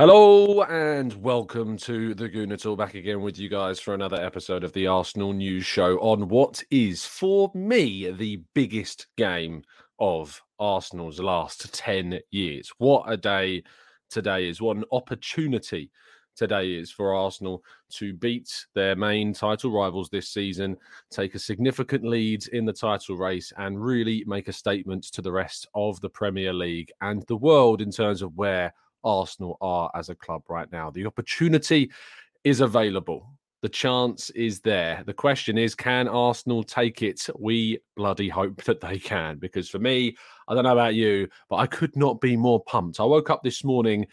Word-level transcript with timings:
Hello 0.00 0.62
and 0.62 1.12
welcome 1.22 1.76
to 1.76 2.14
the 2.14 2.26
Gooner 2.26 2.58
Talk. 2.58 2.78
Back 2.78 2.94
again 2.94 3.20
with 3.20 3.38
you 3.38 3.50
guys 3.50 3.78
for 3.78 3.92
another 3.92 4.18
episode 4.18 4.64
of 4.64 4.72
the 4.72 4.86
Arsenal 4.86 5.34
News 5.34 5.66
Show 5.66 5.98
on 5.98 6.28
what 6.28 6.62
is, 6.70 7.04
for 7.04 7.52
me, 7.54 8.10
the 8.10 8.42
biggest 8.54 9.08
game 9.18 9.62
of 9.98 10.40
Arsenal's 10.58 11.20
last 11.20 11.74
10 11.74 12.18
years. 12.30 12.72
What 12.78 13.12
a 13.12 13.16
day 13.18 13.62
today 14.08 14.48
is. 14.48 14.62
What 14.62 14.78
an 14.78 14.86
opportunity 14.90 15.90
today 16.34 16.72
is 16.72 16.90
for 16.90 17.14
Arsenal 17.14 17.62
to 17.90 18.14
beat 18.14 18.50
their 18.74 18.96
main 18.96 19.34
title 19.34 19.70
rivals 19.70 20.08
this 20.08 20.30
season, 20.30 20.78
take 21.10 21.34
a 21.34 21.38
significant 21.38 22.06
lead 22.06 22.48
in 22.54 22.64
the 22.64 22.72
title 22.72 23.18
race, 23.18 23.52
and 23.58 23.84
really 23.84 24.24
make 24.26 24.48
a 24.48 24.52
statement 24.54 25.04
to 25.12 25.20
the 25.20 25.30
rest 25.30 25.68
of 25.74 26.00
the 26.00 26.08
Premier 26.08 26.54
League 26.54 26.90
and 27.02 27.22
the 27.26 27.36
world 27.36 27.82
in 27.82 27.90
terms 27.90 28.22
of 28.22 28.34
where 28.34 28.72
Arsenal 29.04 29.56
are 29.60 29.90
as 29.94 30.08
a 30.08 30.14
club 30.14 30.42
right 30.48 30.70
now. 30.72 30.90
The 30.90 31.06
opportunity 31.06 31.90
is 32.44 32.60
available. 32.60 33.26
The 33.62 33.68
chance 33.68 34.30
is 34.30 34.60
there. 34.60 35.02
The 35.04 35.12
question 35.12 35.58
is, 35.58 35.74
can 35.74 36.08
Arsenal 36.08 36.62
take 36.64 37.02
it? 37.02 37.28
We 37.38 37.78
bloody 37.96 38.28
hope 38.28 38.62
that 38.64 38.80
they 38.80 38.98
can. 38.98 39.38
Because 39.38 39.68
for 39.68 39.78
me, 39.78 40.16
I 40.48 40.54
don't 40.54 40.64
know 40.64 40.72
about 40.72 40.94
you, 40.94 41.28
but 41.48 41.56
I 41.56 41.66
could 41.66 41.94
not 41.96 42.20
be 42.20 42.36
more 42.36 42.62
pumped. 42.64 43.00
I 43.00 43.04
woke 43.04 43.30
up 43.30 43.42
this 43.42 43.62
morning 43.62 44.06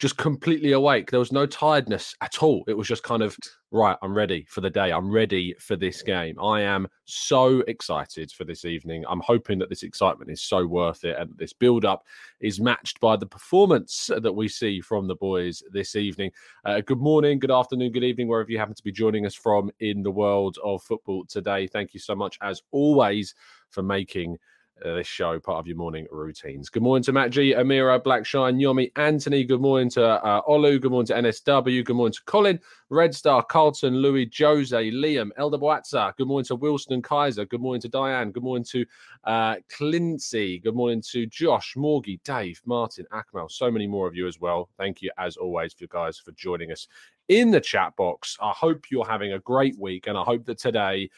just 0.00 0.16
completely 0.16 0.72
awake. 0.72 1.10
There 1.10 1.20
was 1.20 1.32
no 1.32 1.46
tiredness 1.46 2.14
at 2.20 2.42
all. 2.42 2.64
It 2.66 2.76
was 2.76 2.88
just 2.88 3.04
kind 3.04 3.22
of, 3.22 3.36
right, 3.70 3.96
I'm 4.02 4.14
ready 4.14 4.44
for 4.48 4.60
the 4.60 4.70
day. 4.70 4.90
I'm 4.90 5.10
ready 5.10 5.54
for 5.60 5.76
this 5.76 6.02
game. 6.02 6.38
I 6.42 6.62
am 6.62 6.88
so 7.04 7.60
excited 7.68 8.32
for 8.32 8.44
this 8.44 8.64
evening. 8.64 9.04
I'm 9.08 9.20
hoping 9.20 9.58
that 9.60 9.68
this 9.68 9.84
excitement 9.84 10.30
is 10.30 10.42
so 10.42 10.66
worth 10.66 11.04
it 11.04 11.16
and 11.18 11.30
this 11.36 11.52
build 11.52 11.84
up 11.84 12.04
is 12.40 12.60
matched 12.60 12.98
by 13.00 13.16
the 13.16 13.26
performance 13.26 14.10
that 14.16 14.32
we 14.32 14.48
see 14.48 14.80
from 14.80 15.06
the 15.06 15.16
boys 15.16 15.62
this 15.70 15.94
evening. 15.94 16.32
Uh, 16.64 16.80
good 16.80 17.00
morning, 17.00 17.38
good 17.38 17.52
afternoon, 17.52 17.92
good 17.92 18.04
evening, 18.04 18.26
wherever 18.26 18.50
you 18.50 18.58
happen 18.58 18.74
to 18.74 18.84
be 18.84 18.92
joining 18.92 19.26
us 19.26 19.34
from 19.34 19.70
in 19.78 20.02
the 20.02 20.10
world 20.10 20.58
of 20.64 20.82
football 20.82 21.24
today. 21.26 21.68
Thank 21.68 21.94
you 21.94 22.00
so 22.00 22.16
much, 22.16 22.36
as 22.42 22.62
always, 22.72 23.34
for 23.70 23.82
making 23.82 24.38
uh, 24.84 24.94
this 24.94 25.06
show, 25.06 25.38
part 25.38 25.58
of 25.58 25.66
your 25.66 25.76
morning 25.76 26.06
routines. 26.10 26.68
Good 26.68 26.82
morning 26.82 27.02
to 27.04 27.12
Matt 27.12 27.30
G, 27.30 27.54
Amira, 27.54 28.02
Blackshine, 28.02 28.60
Yomi, 28.60 28.90
Anthony. 28.96 29.44
Good 29.44 29.60
morning 29.60 29.88
to 29.90 30.04
uh, 30.04 30.42
Olu. 30.42 30.80
Good 30.80 30.90
morning 30.90 31.06
to 31.06 31.14
NSW. 31.14 31.84
Good 31.84 31.96
morning 31.96 32.12
to 32.12 32.22
Colin, 32.26 32.58
Red 32.90 33.14
Star, 33.14 33.42
Carlton, 33.42 33.96
Louis, 33.96 34.30
Jose, 34.36 34.90
Liam, 34.90 35.30
Elder 35.36 35.58
Boatza. 35.58 36.14
Good 36.16 36.26
morning 36.26 36.46
to 36.46 36.56
Wilson 36.56 36.94
and 36.94 37.04
Kaiser. 37.04 37.44
Good 37.44 37.60
morning 37.60 37.82
to 37.82 37.88
Diane. 37.88 38.30
Good 38.30 38.42
morning 38.42 38.64
to 38.70 38.84
uh, 39.24 39.56
Clincy. 39.70 40.62
Good 40.62 40.74
morning 40.74 41.02
to 41.10 41.26
Josh, 41.26 41.74
Morgie, 41.76 42.20
Dave, 42.24 42.60
Martin, 42.66 43.06
Akmal. 43.12 43.50
So 43.50 43.70
many 43.70 43.86
more 43.86 44.08
of 44.08 44.16
you 44.16 44.26
as 44.26 44.40
well. 44.40 44.68
Thank 44.76 45.02
you, 45.02 45.10
as 45.18 45.36
always, 45.36 45.72
for 45.72 45.86
guys 45.86 46.18
for 46.18 46.32
joining 46.32 46.72
us 46.72 46.88
in 47.28 47.50
the 47.50 47.60
chat 47.60 47.94
box. 47.96 48.36
I 48.42 48.50
hope 48.50 48.90
you're 48.90 49.06
having 49.06 49.32
a 49.32 49.38
great 49.38 49.78
week, 49.78 50.08
and 50.08 50.18
I 50.18 50.22
hope 50.22 50.44
that 50.46 50.58
today 50.58 51.10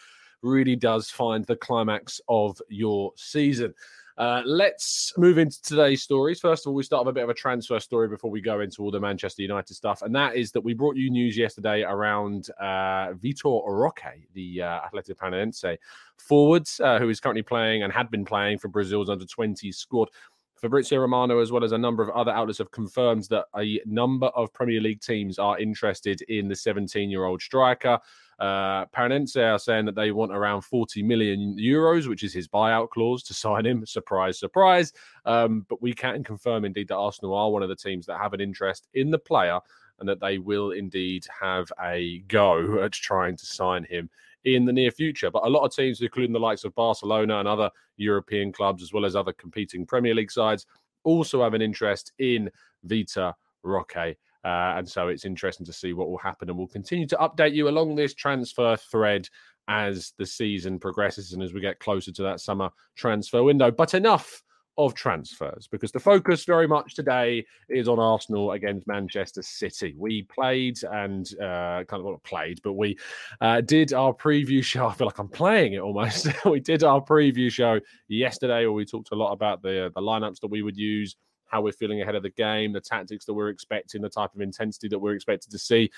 really 0.47 0.77
does 0.77 1.11
find 1.11 1.45
the 1.45 1.57
climax 1.57 2.21
of 2.29 2.61
your 2.69 3.13
season. 3.17 3.75
Uh, 4.19 4.41
let's 4.47 5.13
move 5.19 5.37
into 5.37 5.61
today's 5.61 6.03
stories. 6.03 6.41
First 6.41 6.65
of 6.65 6.71
all, 6.71 6.75
we 6.75 6.83
start 6.83 7.05
with 7.05 7.13
a 7.13 7.15
bit 7.15 7.25
of 7.25 7.29
a 7.29 7.35
transfer 7.35 7.79
story 7.79 8.09
before 8.09 8.31
we 8.31 8.41
go 8.41 8.61
into 8.61 8.83
all 8.83 8.91
the 8.91 8.99
Manchester 8.99 9.43
United 9.43 9.75
stuff. 9.75 10.01
And 10.01 10.15
that 10.15 10.37
is 10.37 10.53
that 10.53 10.63
we 10.63 10.73
brought 10.73 10.97
you 10.97 11.11
news 11.11 11.37
yesterday 11.37 11.83
around 11.83 12.49
uh, 12.59 13.13
Vitor 13.23 13.63
Roque, 13.67 14.01
the 14.33 14.63
uh, 14.63 14.81
Athletic 14.87 15.19
Paranaense 15.19 15.77
forward, 16.17 16.67
uh, 16.81 16.99
who 16.99 17.11
is 17.11 17.21
currently 17.21 17.43
playing 17.43 17.83
and 17.83 17.93
had 17.93 18.11
been 18.11 18.25
playing 18.25 18.59
for 18.59 18.69
Brazil's 18.69 19.11
under 19.11 19.27
20 19.27 19.71
squad. 19.71 20.09
Fabrizio 20.57 20.99
Romano, 21.01 21.41
as 21.41 21.53
well 21.53 21.65
as 21.65 21.73
a 21.73 21.79
number 21.79 22.03
of 22.03 22.09
other 22.11 22.33
outlets, 22.33 22.59
have 22.59 22.71
confirmed 22.71 23.25
that 23.25 23.45
a 23.59 23.81
number 23.85 24.29
of 24.29 24.51
Premier 24.55 24.81
League 24.81 25.03
teams 25.03 25.39
are 25.39 25.59
interested 25.59 26.23
in 26.23 26.49
the 26.49 26.57
17 26.57 27.11
year 27.11 27.25
old 27.25 27.43
striker. 27.43 27.99
Uh, 28.39 28.85
Paranaense 28.87 29.37
are 29.37 29.59
saying 29.59 29.87
that 29.87 29.95
they 29.95 30.11
want 30.11 30.33
around 30.33 30.63
40 30.63 31.03
million 31.03 31.57
euros, 31.59 32.07
which 32.07 32.23
is 32.23 32.35
his 32.35 32.49
buyout 32.49 32.91
clause 32.91 33.23
to 33.25 33.35
sign 33.35 33.65
him. 33.65 33.85
Surprise, 33.87 34.39
surprise. 34.39 34.93
Um, 35.25 35.65
but 35.69 35.81
we 35.81 35.95
can 35.95 36.23
confirm 36.23 36.65
indeed 36.65 36.89
that 36.89 36.97
Arsenal 36.97 37.35
are 37.35 37.51
one 37.51 37.63
of 37.63 37.69
the 37.69 37.77
teams 37.77 38.07
that 38.07 38.21
have 38.21 38.35
an 38.35 38.41
interest 38.41 38.89
in 38.95 39.11
the 39.11 39.19
player 39.19 39.59
and 39.99 40.09
that 40.09 40.21
they 40.21 40.39
will 40.39 40.73
indeed 40.73 41.27
have 41.41 41.73
a 41.83 42.19
go 42.29 42.83
at 42.85 42.93
trying 42.93 43.37
to 43.37 43.47
sign 43.47 43.85
him 43.85 44.11
in 44.45 44.65
the 44.65 44.73
near 44.73 44.91
future. 44.91 45.31
But 45.31 45.45
a 45.45 45.51
lot 45.51 45.65
of 45.65 45.75
teams, 45.75 46.01
including 46.01 46.33
the 46.33 46.39
likes 46.39 46.65
of 46.65 46.75
Barcelona 46.75 47.39
and 47.39 47.49
other 47.49 47.71
European 47.97 48.53
clubs, 48.53 48.83
as 48.83 48.93
well 48.93 49.05
as 49.05 49.17
other 49.17 49.33
competing 49.33 49.87
Premier 49.87 50.15
League 50.15 50.31
sides, 50.31 50.67
also 51.05 51.43
have 51.43 51.55
an 51.55 51.63
interest 51.63 52.13
in 52.19 52.51
Vitor 52.87 53.33
Roque. 53.63 54.17
Uh, 54.47 54.75
and 54.77 54.89
so 54.89 55.09
it's 55.09 55.25
interesting 55.25 55.67
to 55.67 55.73
see 55.73 55.93
what 55.93 56.09
will 56.09 56.19
happen. 56.19 56.49
And 56.49 56.57
we'll 56.57 56.69
continue 56.69 57.07
to 57.09 57.17
update 57.17 57.53
you 57.53 57.69
along 57.69 57.97
this 57.97 58.15
transfer 58.15 58.77
thread 58.77 59.29
as 59.69 60.13
the 60.19 60.27
season 60.27 60.79
progresses 60.79 61.33
and 61.33 61.43
as 61.43 61.53
we 61.53 61.61
get 61.61 61.81
closer 61.81 62.13
to 62.13 62.23
that 62.23 62.41
summer 62.41 62.71
transfer 62.95 63.43
window. 63.43 63.73
But 63.73 63.95
enough 63.95 64.43
of 64.79 64.95
transfers 64.95 65.67
because 65.67 65.91
the 65.91 65.99
focus 65.99 66.45
very 66.45 66.69
much 66.69 66.95
today 66.95 67.45
is 67.69 67.89
on 67.89 67.99
Arsenal 67.99 68.53
against 68.53 68.87
Manchester 68.87 69.43
City. 69.43 69.97
We 69.99 70.23
played 70.23 70.79
and 70.85 71.27
uh, 71.41 71.83
kind 71.89 72.01
of 72.01 72.05
not 72.05 72.23
played, 72.23 72.61
but 72.63 72.75
we 72.75 72.97
uh, 73.41 73.63
did 73.63 73.95
our 73.95 74.13
preview 74.13 74.63
show. 74.63 74.87
I 74.87 74.95
feel 74.95 75.07
like 75.07 75.19
I'm 75.19 75.29
playing 75.29 75.73
it 75.73 75.81
almost. 75.81 76.29
we 76.45 76.61
did 76.61 76.85
our 76.85 77.01
preview 77.01 77.51
show 77.51 77.81
yesterday, 78.09 78.61
where 78.67 78.73
we 78.73 78.85
talked 78.85 79.11
a 79.13 79.17
lot 79.17 79.33
about 79.33 79.63
the 79.63 79.91
the 79.95 80.01
lineups 80.01 80.41
that 80.41 80.51
we 80.51 80.63
would 80.63 80.77
use 80.77 81.17
how 81.47 81.61
we're 81.61 81.73
feeling 81.73 82.03
ahead 82.03 82.15
of 82.15 82.23
the 82.23 82.31
game, 82.31 82.73
the 82.73 82.81
tactics 82.81 83.25
that 83.25 83.35
we're 83.35 83.49
expecting, 83.49 84.03
the 84.03 84.09
type 84.09 84.35
of 84.35 84.41
intensity 84.41 84.89
that 84.89 84.99
we're 84.99 85.15
expected 85.15 85.51
to 85.51 85.59
see. 85.59 85.91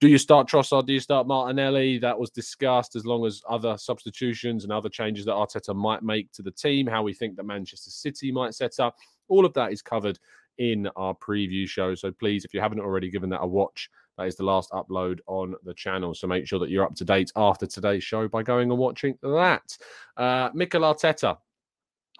Do 0.00 0.08
you 0.08 0.18
start 0.18 0.48
Trossard? 0.48 0.86
Do 0.86 0.92
you 0.92 1.00
start 1.00 1.26
Martinelli? 1.26 1.98
That 1.98 2.18
was 2.18 2.30
discussed 2.30 2.96
as 2.96 3.06
long 3.06 3.24
as 3.24 3.42
other 3.48 3.78
substitutions 3.78 4.64
and 4.64 4.72
other 4.72 4.88
changes 4.88 5.24
that 5.24 5.32
Arteta 5.32 5.74
might 5.74 6.02
make 6.02 6.30
to 6.32 6.42
the 6.42 6.50
team, 6.50 6.86
how 6.86 7.02
we 7.02 7.14
think 7.14 7.36
that 7.36 7.46
Manchester 7.46 7.90
City 7.90 8.30
might 8.30 8.54
set 8.54 8.78
up. 8.78 8.96
All 9.28 9.46
of 9.46 9.54
that 9.54 9.72
is 9.72 9.82
covered 9.82 10.18
in 10.58 10.88
our 10.96 11.14
preview 11.14 11.68
show. 11.68 11.94
So 11.94 12.10
please, 12.10 12.44
if 12.44 12.54
you 12.54 12.60
haven't 12.60 12.80
already 12.80 13.10
given 13.10 13.30
that 13.30 13.42
a 13.42 13.46
watch, 13.46 13.90
that 14.18 14.26
is 14.26 14.36
the 14.36 14.44
last 14.44 14.70
upload 14.70 15.20
on 15.26 15.54
the 15.64 15.74
channel. 15.74 16.14
So 16.14 16.26
make 16.26 16.46
sure 16.46 16.58
that 16.58 16.70
you're 16.70 16.84
up 16.84 16.94
to 16.96 17.04
date 17.04 17.32
after 17.36 17.66
today's 17.66 18.04
show 18.04 18.28
by 18.28 18.42
going 18.42 18.70
and 18.70 18.78
watching 18.78 19.18
that. 19.22 19.76
Uh, 20.16 20.50
Mikel 20.54 20.82
Arteta 20.82 21.36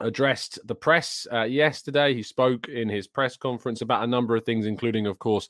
addressed 0.00 0.58
the 0.66 0.74
press 0.74 1.26
uh, 1.32 1.44
yesterday. 1.44 2.14
He 2.14 2.22
spoke 2.22 2.68
in 2.68 2.88
his 2.88 3.06
press 3.06 3.36
conference 3.36 3.80
about 3.80 4.04
a 4.04 4.06
number 4.06 4.36
of 4.36 4.44
things, 4.44 4.66
including, 4.66 5.06
of 5.06 5.18
course, 5.18 5.48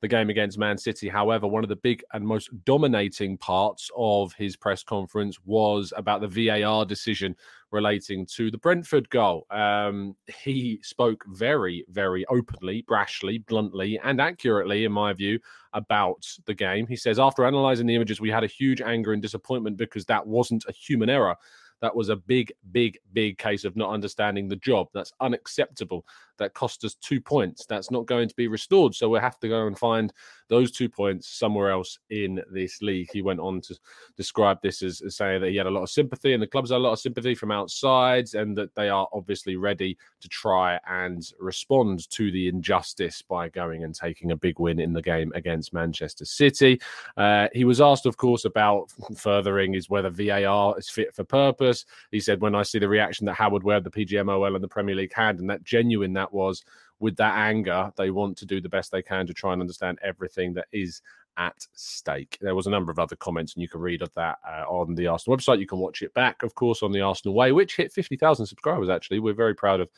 the 0.00 0.08
game 0.08 0.30
against 0.30 0.58
Man 0.58 0.78
City. 0.78 1.08
However, 1.08 1.46
one 1.46 1.64
of 1.64 1.68
the 1.68 1.76
big 1.76 2.04
and 2.12 2.24
most 2.24 2.50
dominating 2.64 3.36
parts 3.36 3.90
of 3.96 4.32
his 4.34 4.56
press 4.56 4.84
conference 4.84 5.38
was 5.44 5.92
about 5.96 6.20
the 6.20 6.28
VAR 6.28 6.84
decision 6.84 7.34
relating 7.72 8.24
to 8.34 8.50
the 8.50 8.58
Brentford 8.58 9.10
goal. 9.10 9.44
Um, 9.50 10.14
he 10.42 10.78
spoke 10.82 11.24
very, 11.26 11.84
very 11.88 12.24
openly, 12.26 12.84
brashly, 12.88 13.44
bluntly, 13.46 13.98
and 14.04 14.20
accurately, 14.20 14.84
in 14.84 14.92
my 14.92 15.12
view, 15.12 15.40
about 15.72 16.24
the 16.46 16.54
game. 16.54 16.86
He 16.86 16.96
says, 16.96 17.18
after 17.18 17.44
analysing 17.44 17.86
the 17.86 17.96
images, 17.96 18.20
we 18.20 18.30
had 18.30 18.44
a 18.44 18.48
huge 18.48 18.80
anger 18.80 19.12
and 19.12 19.20
disappointment 19.20 19.76
because 19.76 20.04
that 20.06 20.26
wasn't 20.26 20.64
a 20.68 20.72
human 20.72 21.10
error. 21.10 21.36
That 21.80 21.94
was 21.94 22.08
a 22.08 22.16
big, 22.16 22.52
big, 22.72 22.98
big 23.12 23.38
case 23.38 23.64
of 23.64 23.76
not 23.76 23.90
understanding 23.90 24.48
the 24.48 24.56
job. 24.56 24.88
That's 24.92 25.12
unacceptable. 25.20 26.04
That 26.38 26.54
cost 26.54 26.84
us 26.84 26.94
two 26.94 27.20
points. 27.20 27.66
That's 27.66 27.90
not 27.90 28.06
going 28.06 28.28
to 28.28 28.34
be 28.34 28.48
restored. 28.48 28.94
So 28.94 29.08
we'll 29.08 29.20
have 29.20 29.38
to 29.40 29.48
go 29.48 29.66
and 29.66 29.78
find 29.78 30.12
those 30.48 30.70
two 30.70 30.88
points 30.88 31.28
somewhere 31.28 31.70
else 31.70 31.98
in 32.10 32.40
this 32.50 32.80
league. 32.80 33.08
He 33.12 33.22
went 33.22 33.40
on 33.40 33.60
to 33.62 33.76
describe 34.16 34.60
this 34.62 34.82
as, 34.82 35.00
as 35.02 35.16
saying 35.16 35.42
that 35.42 35.50
he 35.50 35.56
had 35.56 35.66
a 35.66 35.70
lot 35.70 35.82
of 35.82 35.90
sympathy 35.90 36.32
and 36.32 36.42
the 36.42 36.46
clubs 36.46 36.70
had 36.70 36.76
a 36.76 36.78
lot 36.78 36.92
of 36.92 36.98
sympathy 36.98 37.34
from 37.34 37.50
outside 37.50 38.32
and 38.34 38.56
that 38.56 38.74
they 38.74 38.88
are 38.88 39.08
obviously 39.12 39.56
ready 39.56 39.96
to 40.20 40.28
try 40.28 40.78
and 40.88 41.32
respond 41.38 42.08
to 42.10 42.30
the 42.30 42.48
injustice 42.48 43.22
by 43.22 43.48
going 43.48 43.84
and 43.84 43.94
taking 43.94 44.32
a 44.32 44.36
big 44.36 44.58
win 44.58 44.80
in 44.80 44.92
the 44.92 45.02
game 45.02 45.30
against 45.34 45.72
Manchester 45.72 46.24
City. 46.24 46.80
Uh, 47.16 47.48
he 47.52 47.64
was 47.64 47.80
asked, 47.80 48.06
of 48.06 48.16
course, 48.16 48.44
about 48.44 48.90
furthering 49.16 49.74
is 49.74 49.90
whether 49.90 50.10
VAR 50.10 50.78
is 50.78 50.88
fit 50.88 51.14
for 51.14 51.24
purpose. 51.24 51.84
He 52.10 52.20
said, 52.20 52.40
when 52.40 52.54
I 52.54 52.62
see 52.62 52.78
the 52.78 52.88
reaction 52.88 53.26
that 53.26 53.34
Howard 53.34 53.62
Webb, 53.62 53.84
the 53.84 53.90
PGMOL, 53.90 54.54
and 54.54 54.64
the 54.64 54.68
Premier 54.68 54.94
League 54.94 55.12
had, 55.14 55.40
and 55.40 55.50
that 55.50 55.62
genuine 55.62 56.12
that 56.14 56.27
was 56.32 56.64
with 57.00 57.16
that 57.16 57.36
anger, 57.36 57.92
they 57.96 58.10
want 58.10 58.36
to 58.38 58.46
do 58.46 58.60
the 58.60 58.68
best 58.68 58.90
they 58.90 59.02
can 59.02 59.26
to 59.26 59.34
try 59.34 59.52
and 59.52 59.62
understand 59.62 59.98
everything 60.02 60.54
that 60.54 60.66
is 60.72 61.00
at 61.36 61.66
stake. 61.72 62.36
There 62.40 62.54
was 62.54 62.66
a 62.66 62.70
number 62.70 62.90
of 62.90 62.98
other 62.98 63.16
comments, 63.16 63.54
and 63.54 63.62
you 63.62 63.68
can 63.68 63.80
read 63.80 64.02
of 64.02 64.12
that 64.14 64.38
uh, 64.46 64.64
on 64.68 64.94
the 64.94 65.06
Arsenal 65.06 65.36
website. 65.36 65.60
You 65.60 65.66
can 65.66 65.78
watch 65.78 66.02
it 66.02 66.12
back, 66.14 66.42
of 66.42 66.54
course, 66.54 66.82
on 66.82 66.92
the 66.92 67.00
Arsenal 67.00 67.34
Way, 67.34 67.52
which 67.52 67.76
hit 67.76 67.92
50,000 67.92 68.46
subscribers, 68.46 68.88
actually. 68.88 69.20
We're 69.20 69.34
very 69.34 69.54
proud 69.54 69.80
of 69.80 69.88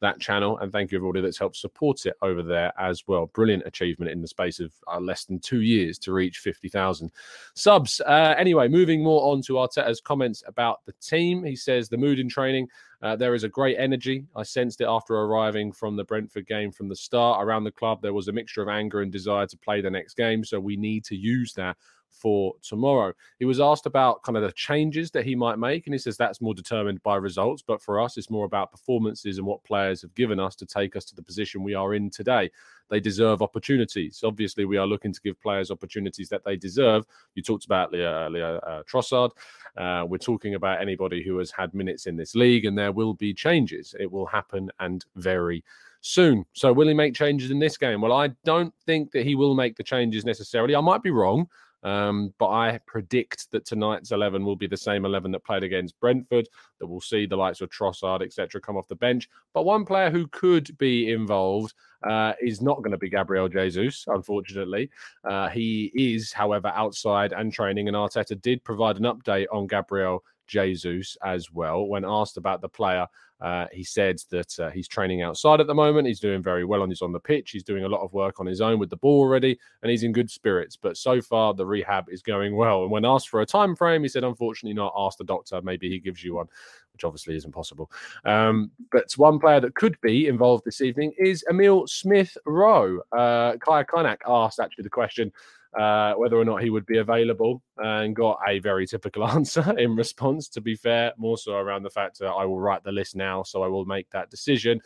that 0.00 0.20
channel. 0.20 0.58
And 0.58 0.70
thank 0.70 0.90
you, 0.90 0.98
everybody 0.98 1.20
that's 1.20 1.38
helped 1.38 1.56
support 1.56 2.04
it 2.06 2.14
over 2.22 2.42
there 2.42 2.72
as 2.78 3.04
well. 3.06 3.26
Brilliant 3.26 3.64
achievement 3.66 4.10
in 4.10 4.20
the 4.20 4.28
space 4.28 4.60
of 4.60 4.72
uh, 4.92 5.00
less 5.00 5.24
than 5.24 5.38
two 5.38 5.62
years 5.62 5.98
to 6.00 6.12
reach 6.12 6.38
50,000 6.38 7.10
subs. 7.54 8.00
Uh, 8.00 8.34
anyway, 8.36 8.68
moving 8.68 9.02
more 9.02 9.32
on 9.32 9.42
to 9.42 9.54
Arteta's 9.54 10.00
comments 10.00 10.42
about 10.46 10.84
the 10.86 10.92
team. 11.00 11.44
He 11.44 11.56
says 11.56 11.88
the 11.88 11.96
mood 11.96 12.18
in 12.18 12.28
training. 12.28 12.68
Uh, 13.02 13.14
there 13.14 13.34
is 13.34 13.44
a 13.44 13.48
great 13.48 13.76
energy. 13.78 14.24
I 14.34 14.42
sensed 14.42 14.80
it 14.80 14.86
after 14.88 15.14
arriving 15.14 15.72
from 15.72 15.96
the 15.96 16.04
Brentford 16.04 16.46
game 16.46 16.72
from 16.72 16.88
the 16.88 16.96
start. 16.96 17.44
Around 17.44 17.64
the 17.64 17.70
club, 17.70 18.00
there 18.00 18.14
was 18.14 18.28
a 18.28 18.32
mixture 18.32 18.62
of 18.62 18.68
anger 18.68 19.02
and 19.02 19.12
desire 19.12 19.46
to 19.46 19.58
play 19.58 19.80
the 19.80 19.90
next 19.90 20.14
game. 20.14 20.44
So 20.44 20.58
we 20.58 20.76
need 20.76 21.04
to 21.06 21.16
use 21.16 21.52
that 21.54 21.76
for 22.16 22.54
tomorrow. 22.62 23.12
He 23.38 23.44
was 23.44 23.60
asked 23.60 23.86
about 23.86 24.22
kind 24.22 24.36
of 24.36 24.42
the 24.42 24.52
changes 24.52 25.10
that 25.12 25.24
he 25.24 25.34
might 25.34 25.58
make, 25.58 25.86
and 25.86 25.94
he 25.94 25.98
says 25.98 26.16
that's 26.16 26.40
more 26.40 26.54
determined 26.54 27.02
by 27.02 27.16
results. 27.16 27.62
But 27.62 27.82
for 27.82 28.00
us, 28.00 28.16
it's 28.16 28.30
more 28.30 28.46
about 28.46 28.72
performances 28.72 29.38
and 29.38 29.46
what 29.46 29.62
players 29.64 30.02
have 30.02 30.14
given 30.14 30.40
us 30.40 30.56
to 30.56 30.66
take 30.66 30.96
us 30.96 31.04
to 31.06 31.14
the 31.14 31.22
position 31.22 31.62
we 31.62 31.74
are 31.74 31.94
in 31.94 32.10
today. 32.10 32.50
They 32.88 33.00
deserve 33.00 33.42
opportunities. 33.42 34.22
Obviously, 34.24 34.64
we 34.64 34.76
are 34.76 34.86
looking 34.86 35.12
to 35.12 35.20
give 35.20 35.40
players 35.40 35.70
opportunities 35.70 36.28
that 36.28 36.44
they 36.44 36.56
deserve. 36.56 37.04
You 37.34 37.42
talked 37.42 37.64
about 37.64 37.92
Leo, 37.92 38.30
Leo 38.30 38.58
uh, 38.58 38.82
Trossard. 38.84 39.30
Uh, 39.76 40.04
we're 40.06 40.18
talking 40.18 40.54
about 40.54 40.80
anybody 40.80 41.22
who 41.22 41.38
has 41.38 41.50
had 41.50 41.74
minutes 41.74 42.06
in 42.06 42.16
this 42.16 42.34
league, 42.34 42.64
and 42.64 42.78
there 42.78 42.92
will 42.92 43.14
be 43.14 43.34
changes. 43.34 43.94
It 43.98 44.10
will 44.10 44.26
happen 44.26 44.70
and 44.78 45.04
very 45.16 45.64
soon. 46.00 46.44
So, 46.52 46.72
will 46.72 46.88
he 46.88 46.94
make 46.94 47.14
changes 47.14 47.50
in 47.50 47.58
this 47.58 47.76
game? 47.76 48.00
Well, 48.00 48.12
I 48.12 48.28
don't 48.44 48.72
think 48.86 49.10
that 49.12 49.26
he 49.26 49.34
will 49.34 49.54
make 49.54 49.76
the 49.76 49.82
changes 49.82 50.24
necessarily. 50.24 50.74
I 50.74 50.80
might 50.80 51.02
be 51.02 51.10
wrong. 51.10 51.48
Um, 51.86 52.34
but 52.38 52.48
I 52.48 52.80
predict 52.84 53.52
that 53.52 53.64
tonight's 53.64 54.10
11 54.10 54.44
will 54.44 54.56
be 54.56 54.66
the 54.66 54.76
same 54.76 55.04
11 55.04 55.30
that 55.30 55.44
played 55.44 55.62
against 55.62 55.98
Brentford, 56.00 56.48
that 56.80 56.86
we'll 56.86 57.00
see 57.00 57.26
the 57.26 57.36
likes 57.36 57.60
of 57.60 57.70
Trossard, 57.70 58.22
etc., 58.22 58.60
come 58.60 58.76
off 58.76 58.88
the 58.88 58.96
bench. 58.96 59.28
But 59.54 59.66
one 59.66 59.84
player 59.84 60.10
who 60.10 60.26
could 60.26 60.76
be 60.78 61.12
involved 61.12 61.74
uh, 62.02 62.32
is 62.42 62.60
not 62.60 62.78
going 62.78 62.90
to 62.90 62.98
be 62.98 63.08
Gabriel 63.08 63.48
Jesus, 63.48 64.04
unfortunately. 64.08 64.90
Uh, 65.22 65.48
he 65.48 65.92
is, 65.94 66.32
however, 66.32 66.72
outside 66.74 67.32
and 67.32 67.52
training, 67.52 67.86
and 67.86 67.96
Arteta 67.96 68.42
did 68.42 68.64
provide 68.64 68.96
an 68.96 69.04
update 69.04 69.46
on 69.52 69.68
Gabriel 69.68 70.24
Jesus 70.48 71.16
as 71.24 71.52
well. 71.52 71.86
When 71.86 72.04
asked 72.04 72.36
about 72.36 72.62
the 72.62 72.68
player, 72.68 73.06
uh, 73.40 73.66
he 73.70 73.84
said 73.84 74.18
that 74.30 74.58
uh, 74.58 74.70
he's 74.70 74.88
training 74.88 75.22
outside 75.22 75.60
at 75.60 75.66
the 75.66 75.74
moment. 75.74 76.06
He's 76.06 76.20
doing 76.20 76.42
very 76.42 76.64
well 76.64 76.82
on 76.82 76.88
his 76.88 77.02
on 77.02 77.12
the 77.12 77.20
pitch. 77.20 77.50
He's 77.50 77.62
doing 77.62 77.84
a 77.84 77.88
lot 77.88 78.00
of 78.00 78.12
work 78.12 78.40
on 78.40 78.46
his 78.46 78.60
own 78.60 78.78
with 78.78 78.88
the 78.88 78.96
ball 78.96 79.20
already, 79.20 79.58
and 79.82 79.90
he's 79.90 80.04
in 80.04 80.12
good 80.12 80.30
spirits. 80.30 80.76
But 80.76 80.96
so 80.96 81.20
far, 81.20 81.52
the 81.52 81.66
rehab 81.66 82.06
is 82.08 82.22
going 82.22 82.56
well. 82.56 82.82
And 82.82 82.90
when 82.90 83.04
asked 83.04 83.28
for 83.28 83.42
a 83.42 83.46
time 83.46 83.76
frame, 83.76 84.02
he 84.02 84.08
said, 84.08 84.24
"Unfortunately, 84.24 84.74
not. 84.74 84.94
Ask 84.96 85.18
the 85.18 85.24
doctor. 85.24 85.60
Maybe 85.62 85.88
he 85.88 85.98
gives 85.98 86.24
you 86.24 86.34
one." 86.34 86.46
Which 86.92 87.04
obviously 87.04 87.36
isn't 87.36 87.52
possible. 87.52 87.90
Um, 88.24 88.70
but 88.90 89.12
one 89.16 89.38
player 89.38 89.60
that 89.60 89.74
could 89.74 90.00
be 90.00 90.28
involved 90.28 90.64
this 90.64 90.80
evening 90.80 91.12
is 91.18 91.44
Emile 91.50 91.86
Smith 91.86 92.38
Rowe. 92.46 93.00
Uh, 93.12 93.58
Kaya 93.58 93.84
Kaynak 93.84 94.18
asked 94.26 94.60
actually 94.60 94.84
the 94.84 94.90
question 94.90 95.30
uh, 95.78 96.14
whether 96.14 96.36
or 96.36 96.44
not 96.44 96.62
he 96.62 96.70
would 96.70 96.86
be 96.86 96.98
available 96.98 97.62
and 97.78 98.16
got 98.16 98.38
a 98.48 98.58
very 98.60 98.86
typical 98.86 99.26
answer 99.28 99.76
in 99.78 99.96
response, 99.96 100.48
to 100.50 100.60
be 100.60 100.74
fair, 100.74 101.12
more 101.16 101.36
so 101.36 101.54
around 101.54 101.82
the 101.82 101.90
fact 101.90 102.18
that 102.18 102.28
I 102.30 102.44
will 102.44 102.60
write 102.60 102.84
the 102.84 102.92
list 102.92 103.16
now, 103.16 103.42
so 103.42 103.62
I 103.62 103.68
will 103.68 103.84
make 103.84 104.08
that 104.10 104.30
decision. 104.30 104.80